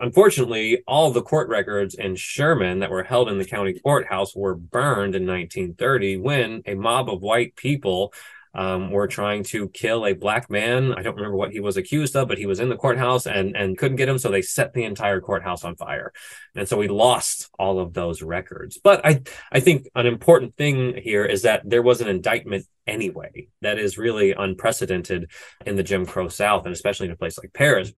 Unfortunately, 0.00 0.82
all 0.86 1.10
the 1.10 1.22
court 1.22 1.48
records 1.48 1.94
in 1.94 2.16
Sherman 2.16 2.80
that 2.80 2.90
were 2.90 3.04
held 3.04 3.28
in 3.28 3.38
the 3.38 3.44
county 3.44 3.78
courthouse 3.78 4.34
were 4.34 4.54
burned 4.54 5.14
in 5.14 5.26
1930 5.26 6.16
when 6.18 6.62
a 6.66 6.74
mob 6.74 7.08
of 7.08 7.22
white 7.22 7.54
people 7.56 8.12
um, 8.56 8.90
were 8.90 9.06
trying 9.06 9.44
to 9.44 9.68
kill 9.68 10.06
a 10.06 10.14
black 10.14 10.50
man. 10.50 10.94
I 10.94 11.02
don't 11.02 11.14
remember 11.14 11.36
what 11.36 11.52
he 11.52 11.60
was 11.60 11.76
accused 11.76 12.16
of, 12.16 12.26
but 12.26 12.38
he 12.38 12.46
was 12.46 12.58
in 12.58 12.70
the 12.70 12.76
courthouse 12.76 13.26
and 13.26 13.54
and 13.54 13.76
couldn't 13.76 13.98
get 13.98 14.08
him, 14.08 14.18
so 14.18 14.30
they 14.30 14.42
set 14.42 14.72
the 14.72 14.84
entire 14.84 15.20
courthouse 15.20 15.62
on 15.62 15.76
fire, 15.76 16.12
and 16.54 16.66
so 16.66 16.78
we 16.78 16.88
lost 16.88 17.50
all 17.58 17.78
of 17.78 17.92
those 17.92 18.22
records. 18.22 18.78
But 18.82 19.04
I 19.04 19.22
I 19.52 19.60
think 19.60 19.88
an 19.94 20.06
important 20.06 20.56
thing 20.56 20.96
here 20.96 21.24
is 21.24 21.42
that 21.42 21.62
there 21.64 21.82
was 21.82 22.00
an 22.00 22.08
indictment 22.08 22.64
anyway. 22.86 23.48
That 23.60 23.78
is 23.78 23.98
really 23.98 24.32
unprecedented 24.32 25.30
in 25.66 25.76
the 25.76 25.82
Jim 25.82 26.06
Crow 26.06 26.28
South, 26.28 26.64
and 26.64 26.74
especially 26.74 27.06
in 27.06 27.12
a 27.12 27.16
place 27.16 27.38
like 27.38 27.52
Paris. 27.52 27.92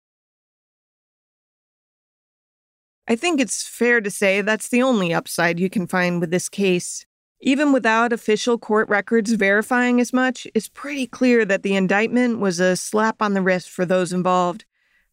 I 3.07 3.17
think 3.17 3.41
it's 3.41 3.67
fair 3.67 4.03
to 4.03 4.11
say 4.11 4.43
that's 4.43 4.69
the 4.69 4.83
only 4.83 5.15
upside 5.15 5.59
you 5.59 5.71
can 5.71 5.87
find 5.87 6.21
with 6.21 6.31
this 6.31 6.49
case. 6.49 7.07
Even 7.41 7.73
without 7.73 8.13
official 8.13 8.59
court 8.59 8.89
records 8.89 9.33
verifying 9.33 10.01
as 10.01 10.13
much, 10.13 10.47
it's 10.55 10.69
pretty 10.69 11.07
clear 11.07 11.45
that 11.45 11.63
the 11.63 11.77
indictment 11.77 12.41
was 12.41 12.59
a 12.59 12.75
slap 12.75 13.23
on 13.23 13.35
the 13.35 13.43
wrist 13.43 13.71
for 13.71 13.85
those 13.85 14.13
involved. 14.13 14.65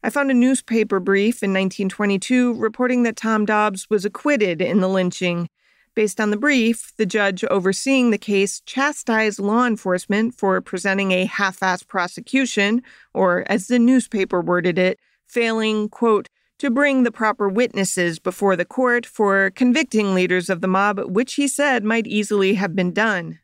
I 0.01 0.09
found 0.09 0.31
a 0.31 0.35
newspaper 0.35 0.99
brief 0.99 1.43
in 1.43 1.51
1922 1.51 2.55
reporting 2.55 3.03
that 3.03 3.15
Tom 3.15 3.45
Dobbs 3.45 3.89
was 3.89 4.05
acquitted 4.05 4.59
in 4.59 4.79
the 4.79 4.87
lynching. 4.87 5.49
Based 5.93 6.19
on 6.19 6.31
the 6.31 6.37
brief, 6.37 6.93
the 6.97 7.05
judge 7.05 7.43
overseeing 7.45 8.09
the 8.09 8.17
case 8.17 8.59
chastised 8.65 9.39
law 9.39 9.65
enforcement 9.65 10.33
for 10.33 10.59
presenting 10.61 11.11
a 11.11 11.25
half 11.25 11.59
assed 11.59 11.87
prosecution, 11.87 12.81
or 13.13 13.45
as 13.47 13.67
the 13.67 13.79
newspaper 13.79 14.41
worded 14.41 14.77
it, 14.79 14.99
failing, 15.27 15.89
quote, 15.89 16.29
to 16.59 16.69
bring 16.69 17.03
the 17.03 17.11
proper 17.11 17.49
witnesses 17.49 18.19
before 18.19 18.55
the 18.55 18.65
court 18.65 19.05
for 19.05 19.51
convicting 19.51 20.13
leaders 20.13 20.49
of 20.49 20.61
the 20.61 20.67
mob, 20.67 20.99
which 21.05 21.35
he 21.35 21.47
said 21.47 21.83
might 21.83 22.07
easily 22.07 22.55
have 22.55 22.75
been 22.75 22.93
done. 22.93 23.39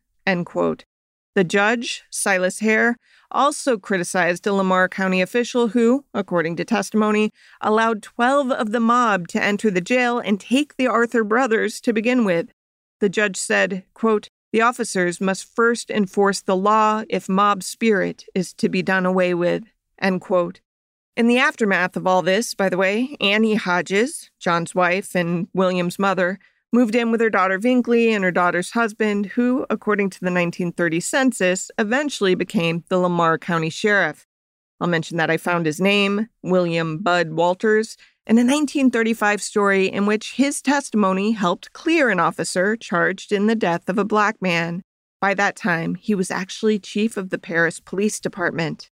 The 1.33 1.43
judge, 1.43 2.03
Silas 2.09 2.59
Hare, 2.59 2.97
also 3.31 3.77
criticized 3.77 4.45
a 4.45 4.53
Lamar 4.53 4.89
County 4.89 5.21
official 5.21 5.69
who, 5.69 6.03
according 6.13 6.57
to 6.57 6.65
testimony, 6.65 7.31
allowed 7.61 8.03
12 8.03 8.51
of 8.51 8.71
the 8.71 8.81
mob 8.81 9.29
to 9.29 9.41
enter 9.41 9.71
the 9.71 9.81
jail 9.81 10.19
and 10.19 10.39
take 10.39 10.75
the 10.75 10.87
Arthur 10.87 11.23
brothers 11.23 11.79
to 11.81 11.93
begin 11.93 12.25
with. 12.25 12.51
The 12.99 13.09
judge 13.09 13.37
said, 13.37 13.85
quote, 13.93 14.27
the 14.51 14.61
officers 14.61 15.21
must 15.21 15.55
first 15.55 15.89
enforce 15.89 16.41
the 16.41 16.57
law 16.57 17.03
if 17.09 17.29
mob 17.29 17.63
spirit 17.63 18.25
is 18.35 18.53
to 18.55 18.67
be 18.67 18.81
done 18.81 19.05
away 19.05 19.33
with. 19.33 19.63
End 19.97 20.19
quote. 20.19 20.59
In 21.17 21.27
the 21.27 21.39
aftermath 21.39 21.97
of 21.97 22.07
all 22.07 22.21
this, 22.21 22.53
by 22.53 22.69
the 22.69 22.77
way, 22.77 23.17
Annie 23.19 23.55
Hodges, 23.55 24.31
John's 24.39 24.73
wife 24.73 25.13
and 25.13 25.49
William's 25.53 25.99
mother, 25.99 26.39
moved 26.71 26.95
in 26.95 27.11
with 27.11 27.19
her 27.19 27.29
daughter 27.29 27.59
Vinkly 27.59 28.11
and 28.11 28.23
her 28.23 28.31
daughter's 28.31 28.71
husband, 28.71 29.25
who, 29.25 29.65
according 29.69 30.09
to 30.11 30.19
the 30.21 30.31
1930 30.31 30.99
census, 31.01 31.69
eventually 31.77 32.33
became 32.33 32.85
the 32.87 32.97
Lamar 32.97 33.37
County 33.37 33.69
Sheriff. 33.69 34.25
I'll 34.79 34.87
mention 34.87 35.17
that 35.17 35.29
I 35.29 35.35
found 35.35 35.65
his 35.65 35.81
name, 35.81 36.29
William 36.43 36.99
Bud 36.99 37.31
Walters, 37.31 37.97
in 38.25 38.37
a 38.37 38.45
1935 38.45 39.41
story 39.41 39.87
in 39.87 40.05
which 40.05 40.35
his 40.35 40.61
testimony 40.61 41.33
helped 41.33 41.73
clear 41.73 42.09
an 42.09 42.21
officer 42.21 42.77
charged 42.77 43.33
in 43.33 43.47
the 43.47 43.55
death 43.55 43.89
of 43.89 43.97
a 43.97 44.05
black 44.05 44.41
man. 44.41 44.81
By 45.19 45.33
that 45.33 45.57
time, 45.57 45.95
he 45.95 46.15
was 46.15 46.31
actually 46.31 46.79
chief 46.79 47.17
of 47.17 47.31
the 47.31 47.37
Paris 47.37 47.81
Police 47.81 48.21
Department. 48.21 48.90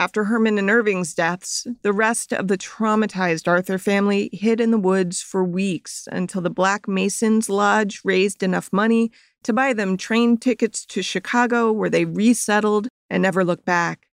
After 0.00 0.22
Herman 0.24 0.58
and 0.58 0.70
Irving's 0.70 1.12
deaths, 1.12 1.66
the 1.82 1.92
rest 1.92 2.32
of 2.32 2.46
the 2.46 2.56
traumatized 2.56 3.48
Arthur 3.48 3.78
family 3.78 4.30
hid 4.32 4.60
in 4.60 4.70
the 4.70 4.78
woods 4.78 5.20
for 5.20 5.42
weeks 5.42 6.06
until 6.12 6.40
the 6.40 6.50
Black 6.50 6.86
Masons 6.86 7.48
Lodge 7.48 8.00
raised 8.04 8.44
enough 8.44 8.72
money 8.72 9.10
to 9.42 9.52
buy 9.52 9.72
them 9.72 9.96
train 9.96 10.36
tickets 10.36 10.86
to 10.86 11.02
Chicago, 11.02 11.72
where 11.72 11.90
they 11.90 12.04
resettled 12.04 12.86
and 13.10 13.24
never 13.24 13.44
looked 13.44 13.64
back. 13.64 14.06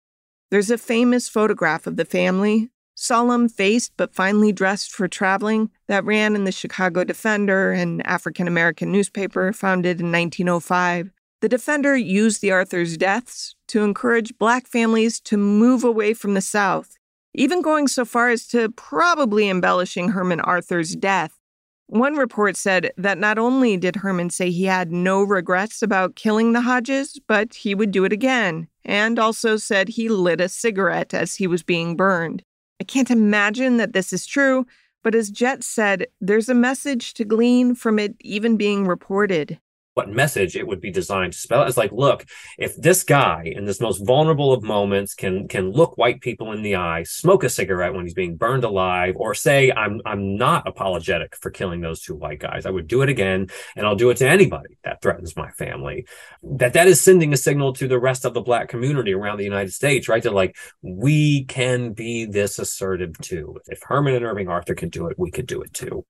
There's 0.51 0.70
a 0.70 0.79
famous 0.79 1.29
photograph 1.29 1.87
of 1.87 1.97
the 1.97 2.07
family, 2.07 2.70
solemn 2.94 3.51
faced 3.51 3.92
but 3.99 4.14
finely 4.14 4.53
dressed 4.53 4.90
for 4.90 5.07
traveling, 5.07 5.68
that 5.88 6.07
ran 6.07 6.35
in 6.35 6.44
the 6.44 6.53
Chicago 6.53 7.05
Defender, 7.05 7.73
an 7.73 8.01
African 8.03 8.49
American 8.49 8.90
newspaper 8.90 9.53
founded 9.53 10.01
in 10.01 10.11
1905. 10.11 11.11
The 11.44 11.48
Defender 11.50 11.94
used 11.94 12.40
the 12.40 12.52
Arthur's 12.52 12.96
deaths 12.96 13.54
to 13.68 13.83
encourage 13.83 14.38
black 14.38 14.66
families 14.66 15.20
to 15.20 15.37
move 15.37 15.85
away 15.85 16.14
from 16.14 16.33
the 16.33 16.40
South, 16.40 16.96
even 17.35 17.61
going 17.61 17.87
so 17.87 18.07
far 18.07 18.30
as 18.30 18.46
to 18.46 18.70
probably 18.70 19.50
embellishing 19.50 20.09
Herman 20.09 20.40
Arthur's 20.40 20.96
death. 20.96 21.38
One 21.87 22.16
report 22.16 22.57
said 22.57 22.92
that 22.96 23.18
not 23.18 23.37
only 23.37 23.76
did 23.76 23.96
Herman 23.96 24.30
say 24.30 24.50
he 24.50 24.64
had 24.64 24.90
no 24.90 25.22
regrets 25.22 25.83
about 25.83 26.16
killing 26.16 26.54
the 26.54 26.62
Hodges, 26.62 27.20
but 27.28 27.52
he 27.52 27.74
would 27.74 27.90
do 27.90 28.07
it 28.07 28.12
again, 28.14 28.66
and 28.83 29.18
also 29.18 29.59
said 29.59 29.90
he 29.90 30.09
lit 30.09 30.40
a 30.40 30.48
cigarette 30.48 31.12
as 31.12 31.35
he 31.35 31.46
was 31.46 31.62
being 31.62 31.94
burned. 31.94 32.42
I 32.80 32.85
can't 32.85 33.11
imagine 33.11 33.76
that 33.76 33.92
this 33.92 34.14
is 34.14 34.24
true, 34.24 34.64
but 35.02 35.14
as 35.14 35.28
Jett 35.28 35.62
said, 35.62 36.07
there's 36.22 36.48
a 36.48 36.54
message 36.54 37.12
to 37.12 37.24
glean 37.26 37.74
from 37.74 37.98
it 37.98 38.14
even 38.20 38.57
being 38.57 38.87
reported 38.87 39.61
what 39.94 40.09
message 40.09 40.57
it 40.57 40.66
would 40.66 40.80
be 40.80 40.90
designed 40.90 41.33
to 41.33 41.38
spell. 41.38 41.62
It's 41.62 41.76
like, 41.76 41.92
look, 41.92 42.24
if 42.59 42.76
this 42.76 43.04
guy 43.04 43.44
in 43.44 43.64
this 43.64 43.80
most 43.80 44.04
vulnerable 44.04 44.52
of 44.52 44.62
moments 44.62 45.14
can 45.14 45.48
can 45.48 45.70
look 45.70 45.96
white 45.96 46.20
people 46.20 46.52
in 46.52 46.62
the 46.62 46.76
eye, 46.76 47.04
smoke 47.04 47.44
a 47.44 47.48
cigarette 47.48 47.94
when 47.94 48.04
he's 48.04 48.14
being 48.14 48.37
burned 48.37 48.64
alive, 48.64 49.14
or 49.16 49.35
say, 49.35 49.70
I'm 49.70 50.00
I'm 50.04 50.37
not 50.37 50.66
apologetic 50.66 51.37
for 51.37 51.50
killing 51.50 51.80
those 51.80 52.00
two 52.00 52.14
white 52.14 52.40
guys. 52.40 52.66
I 52.66 52.70
would 52.70 52.88
do 52.88 53.02
it 53.02 53.09
again, 53.09 53.48
and 53.76 53.87
I'll 53.87 53.94
do 53.94 54.11
it 54.11 54.16
to 54.18 54.28
anybody 54.28 54.78
that 54.85 55.00
threatens 55.00 55.37
my 55.37 55.50
family. 55.52 56.07
That 56.42 56.72
that 56.74 56.88
is 56.88 57.00
sending 57.00 57.33
a 57.33 57.37
signal 57.37 57.72
to 57.74 57.88
the 57.88 57.98
rest 57.98 58.24
of 58.24 58.35
the 58.35 58.40
black 58.40 58.68
community 58.68 59.14
around 59.14 59.38
the 59.38 59.44
United 59.44 59.72
States, 59.72 60.09
right? 60.09 60.22
To 60.24 60.30
like, 60.30 60.57
we 60.83 61.44
can 61.44 61.92
be 61.92 62.26
this 62.26 62.59
assertive 62.59 63.16
too. 63.20 63.59
If 63.68 63.80
Herman 63.83 64.14
and 64.14 64.24
Irving 64.24 64.48
Arthur 64.48 64.74
can 64.74 64.88
do 64.88 65.07
it, 65.07 65.18
we 65.18 65.30
could 65.30 65.46
do 65.46 65.62
it 65.62 65.72
too. 65.72 66.04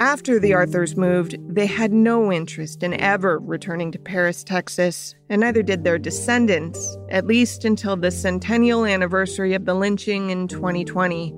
After 0.00 0.38
the 0.38 0.54
Arthurs 0.54 0.96
moved, 0.96 1.36
they 1.52 1.66
had 1.66 1.92
no 1.92 2.30
interest 2.32 2.84
in 2.84 2.94
ever 3.00 3.40
returning 3.40 3.90
to 3.90 3.98
Paris, 3.98 4.44
Texas, 4.44 5.16
and 5.28 5.40
neither 5.40 5.60
did 5.60 5.82
their 5.82 5.98
descendants, 5.98 6.96
at 7.10 7.26
least 7.26 7.64
until 7.64 7.96
the 7.96 8.12
centennial 8.12 8.84
anniversary 8.84 9.54
of 9.54 9.64
the 9.64 9.74
lynching 9.74 10.30
in 10.30 10.46
2020. 10.46 11.34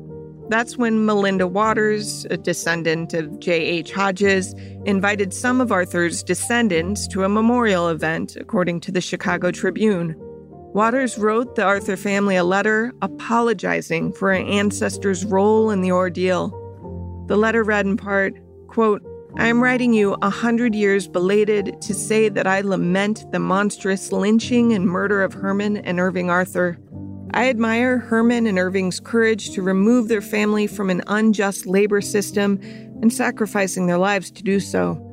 That's 0.51 0.77
when 0.77 1.07
Melinda 1.07 1.47
Waters, 1.47 2.27
a 2.29 2.37
descendant 2.37 3.15
of 3.15 3.41
J.H. 3.41 3.93
Hodges, 3.93 4.55
invited 4.85 5.33
some 5.33 5.63
of 5.63 5.73
Arthur's 5.73 6.23
descendants 6.23 7.09
to 7.09 7.25
a 7.25 7.31
memorial 7.31 7.89
event, 7.89 8.37
according 8.37 8.81
to 8.81 8.93
the 8.93 9.01
Chicago 9.01 9.51
Tribune. 9.51 10.15
Waters 10.75 11.17
wrote 11.17 11.57
the 11.57 11.65
Arthur 11.65 11.97
family 11.97 12.37
a 12.37 12.45
letter 12.45 12.93
apologizing 13.01 14.13
for 14.13 14.35
her 14.35 14.39
ancestors' 14.39 15.25
role 15.25 15.71
in 15.71 15.81
the 15.81 15.93
ordeal. 15.93 16.51
The 17.27 17.39
letter 17.39 17.63
read 17.63 17.87
in 17.87 17.97
part 17.97 18.35
Quote, 18.71 19.03
I 19.37 19.49
am 19.49 19.61
writing 19.61 19.93
you 19.93 20.17
a 20.23 20.31
hundred 20.31 20.77
years 20.77 21.09
belated 21.09 21.83
to 21.83 21.93
say 21.93 22.29
that 22.29 22.47
I 22.47 22.61
lament 22.61 23.25
the 23.33 23.41
monstrous 23.41 24.13
lynching 24.13 24.73
and 24.73 24.87
murder 24.87 25.25
of 25.25 25.35
Herman 25.35 25.79
and 25.79 25.99
Irving 25.99 26.31
Arthur. 26.31 26.79
I 27.35 27.49
admire 27.49 27.99
Herman 27.99 28.47
and 28.47 28.61
Irving's 28.61 29.01
courage 29.01 29.51
to 29.55 29.63
remove 29.63 30.07
their 30.07 30.21
family 30.21 30.69
from 30.69 30.89
an 30.89 31.03
unjust 31.09 31.67
labor 31.67 32.01
system 32.01 32.61
and 33.03 33.13
sacrificing 33.13 33.89
their 33.89 33.99
lives 33.99 34.31
to 34.31 34.43
do 34.45 34.61
so. 34.61 35.05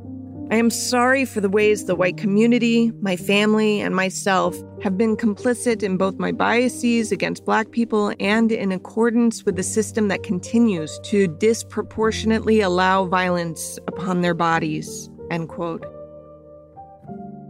I 0.49 0.55
am 0.55 0.69
sorry 0.69 1.25
for 1.25 1.41
the 1.41 1.49
ways 1.49 1.85
the 1.85 1.95
white 1.95 2.15
community, 2.15 2.93
my 3.01 3.17
family, 3.17 3.81
and 3.81 3.93
myself 3.93 4.55
have 4.81 4.97
been 4.97 5.17
complicit 5.17 5.83
in 5.83 5.97
both 5.97 6.17
my 6.19 6.31
biases 6.31 7.11
against 7.11 7.43
black 7.43 7.71
people 7.71 8.13
and 8.17 8.49
in 8.49 8.71
accordance 8.71 9.43
with 9.43 9.57
the 9.57 9.63
system 9.63 10.07
that 10.07 10.23
continues 10.23 10.99
to 11.03 11.27
disproportionately 11.27 12.61
allow 12.61 13.05
violence 13.05 13.77
upon 13.89 14.21
their 14.21 14.33
bodies. 14.33 15.09
End 15.29 15.49
quote. 15.49 15.85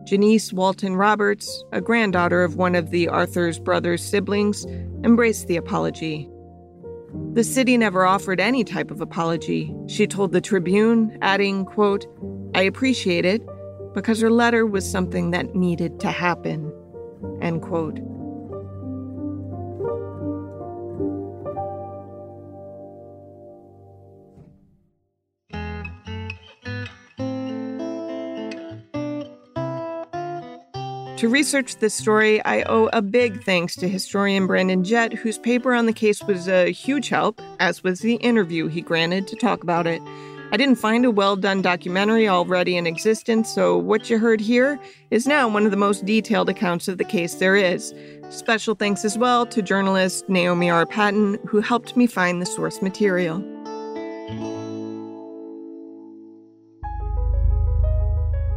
Janice 0.06 0.52
Walton 0.52 0.96
Roberts, 0.96 1.64
a 1.72 1.82
granddaughter 1.82 2.44
of 2.44 2.56
one 2.56 2.74
of 2.74 2.90
the 2.90 3.08
Arthur's 3.10 3.60
brothers' 3.60 4.04
siblings, 4.04 4.66
embraced 5.04 5.46
the 5.48 5.58
apology. 5.58 6.28
The 7.34 7.44
city 7.44 7.78
never 7.78 8.06
offered 8.06 8.40
any 8.40 8.64
type 8.64 8.90
of 8.90 9.02
apology, 9.02 9.72
she 9.88 10.08
told 10.08 10.32
the 10.32 10.42
Tribune, 10.42 11.16
adding, 11.22 11.64
quote, 11.64 12.08
I 12.58 12.64
appreciate 12.64 13.24
it 13.24 13.48
because 13.94 14.20
her 14.20 14.32
letter 14.32 14.66
was 14.66 14.90
something 14.90 15.30
that 15.30 15.54
needed 15.54 16.00
to 16.00 16.10
happen, 16.10 16.74
end 17.40 17.62
quote. 17.62 17.98
To 31.18 31.30
research 31.30 31.78
this 31.78 31.94
story, 31.94 32.44
I 32.44 32.64
owe 32.64 32.90
a 32.92 33.04
big 33.04 33.44
thanks 33.44 33.76
to 33.76 33.88
historian 33.88 34.48
Brandon 34.48 34.84
Jett, 34.84 35.14
whose 35.14 35.38
paper 35.38 35.76
on 35.76 35.86
the 35.86 35.94
case 35.94 36.24
was 36.24 36.48
a 36.48 36.72
huge 36.72 37.10
help, 37.10 37.40
as 37.60 37.84
was 37.84 38.00
the 38.00 38.16
interview 38.16 38.68
he 38.68 38.82
granted 38.82 39.28
to 39.28 39.36
talk 39.36 39.62
about 39.62 39.86
it. 39.86 40.02
I 40.50 40.56
didn't 40.56 40.78
find 40.78 41.04
a 41.04 41.12
well 41.12 41.36
done 41.36 41.62
documentary 41.62 42.30
already 42.30 42.78
in 42.78 42.88
existence, 42.88 43.54
so 43.54 43.78
what 43.78 44.10
you 44.10 44.18
heard 44.18 44.40
here 44.40 44.80
is 45.12 45.28
now 45.28 45.50
one 45.50 45.66
of 45.66 45.72
the 45.72 45.78
most 45.78 46.06
detailed 46.06 46.48
accounts 46.48 46.88
of 46.88 46.98
the 46.98 47.04
case 47.04 47.36
there 47.36 47.58
is. 47.58 47.94
Special 48.30 48.74
thanks 48.74 49.04
as 49.04 49.18
well 49.18 49.46
to 49.46 49.62
journalist 49.62 50.30
Naomi 50.30 50.70
R. 50.70 50.86
Patton, 50.86 51.38
who 51.46 51.60
helped 51.60 51.98
me 51.98 52.08
find 52.08 52.42
the 52.42 52.46
source 52.46 52.82
material. 52.82 53.40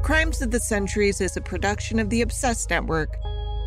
Crimes 0.04 0.40
of 0.42 0.52
the 0.52 0.60
Centuries 0.60 1.20
is 1.20 1.36
a 1.36 1.40
production 1.40 1.98
of 1.98 2.08
the 2.08 2.22
Obsessed 2.22 2.70
Network. 2.70 3.16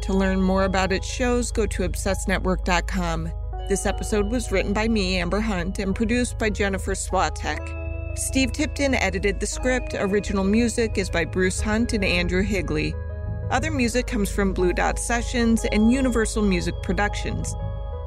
To 0.04 0.14
learn 0.14 0.42
more 0.42 0.64
about 0.64 0.94
its 0.94 1.08
shows, 1.08 1.52
go 1.52 1.66
to 1.66 1.88
obsessednetwork.com. 1.88 3.32
This 3.68 3.86
episode 3.86 4.32
was 4.32 4.52
written 4.52 4.72
by 4.72 4.88
me, 4.88 5.18
Amber 5.18 5.42
Hunt, 5.42 5.80
and 5.80 5.94
produced 5.94 6.38
by 6.38 6.50
Jennifer 6.50 6.94
Swatek. 6.94 7.83
Steve 8.15 8.52
Tipton 8.52 8.93
edited 8.93 9.39
the 9.39 9.47
script. 9.47 9.95
Original 9.97 10.43
music 10.43 10.99
is 10.99 11.10
by 11.10 11.26
Bruce 11.26 11.60
Hunt 11.60 11.93
and 11.93 12.06
Andrew 12.06 12.43
Higley. 12.43 12.93
Other 13.49 13.71
music 13.71 14.06
comes 14.06 14.30
from 14.30 14.54
Blue 14.54 14.71
Dot 14.71 14.99
Sessions 14.99 15.65
and 15.71 15.91
Universal 15.91 16.43
Music 16.43 16.76
Productions. 16.84 17.56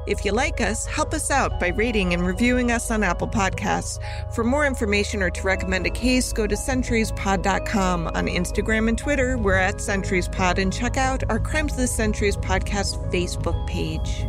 If 0.07 0.23
you 0.23 0.31
like 0.31 0.61
us, 0.61 0.85
help 0.85 1.13
us 1.13 1.29
out 1.29 1.59
by 1.59 1.69
rating 1.69 2.13
and 2.13 2.25
reviewing 2.25 2.71
us 2.71 2.89
on 2.89 3.03
Apple 3.03 3.27
Podcasts. 3.27 3.99
For 4.33 4.45
more 4.45 4.65
information 4.65 5.21
or 5.21 5.29
to 5.29 5.41
recommend 5.41 5.85
a 5.85 5.89
case, 5.89 6.31
go 6.31 6.47
to 6.47 6.55
centuriespod.com. 6.55 8.07
On 8.07 8.27
Instagram 8.27 8.87
and 8.87 8.97
Twitter, 8.97 9.37
we're 9.37 9.55
at 9.55 9.75
centuriespod 9.75 10.57
and 10.57 10.71
check 10.71 10.95
out 10.95 11.29
our 11.29 11.39
Crimes 11.39 11.73
of 11.73 11.79
the 11.79 11.87
Centuries 11.87 12.37
podcast 12.37 13.11
Facebook 13.11 13.67
page. 13.67 14.25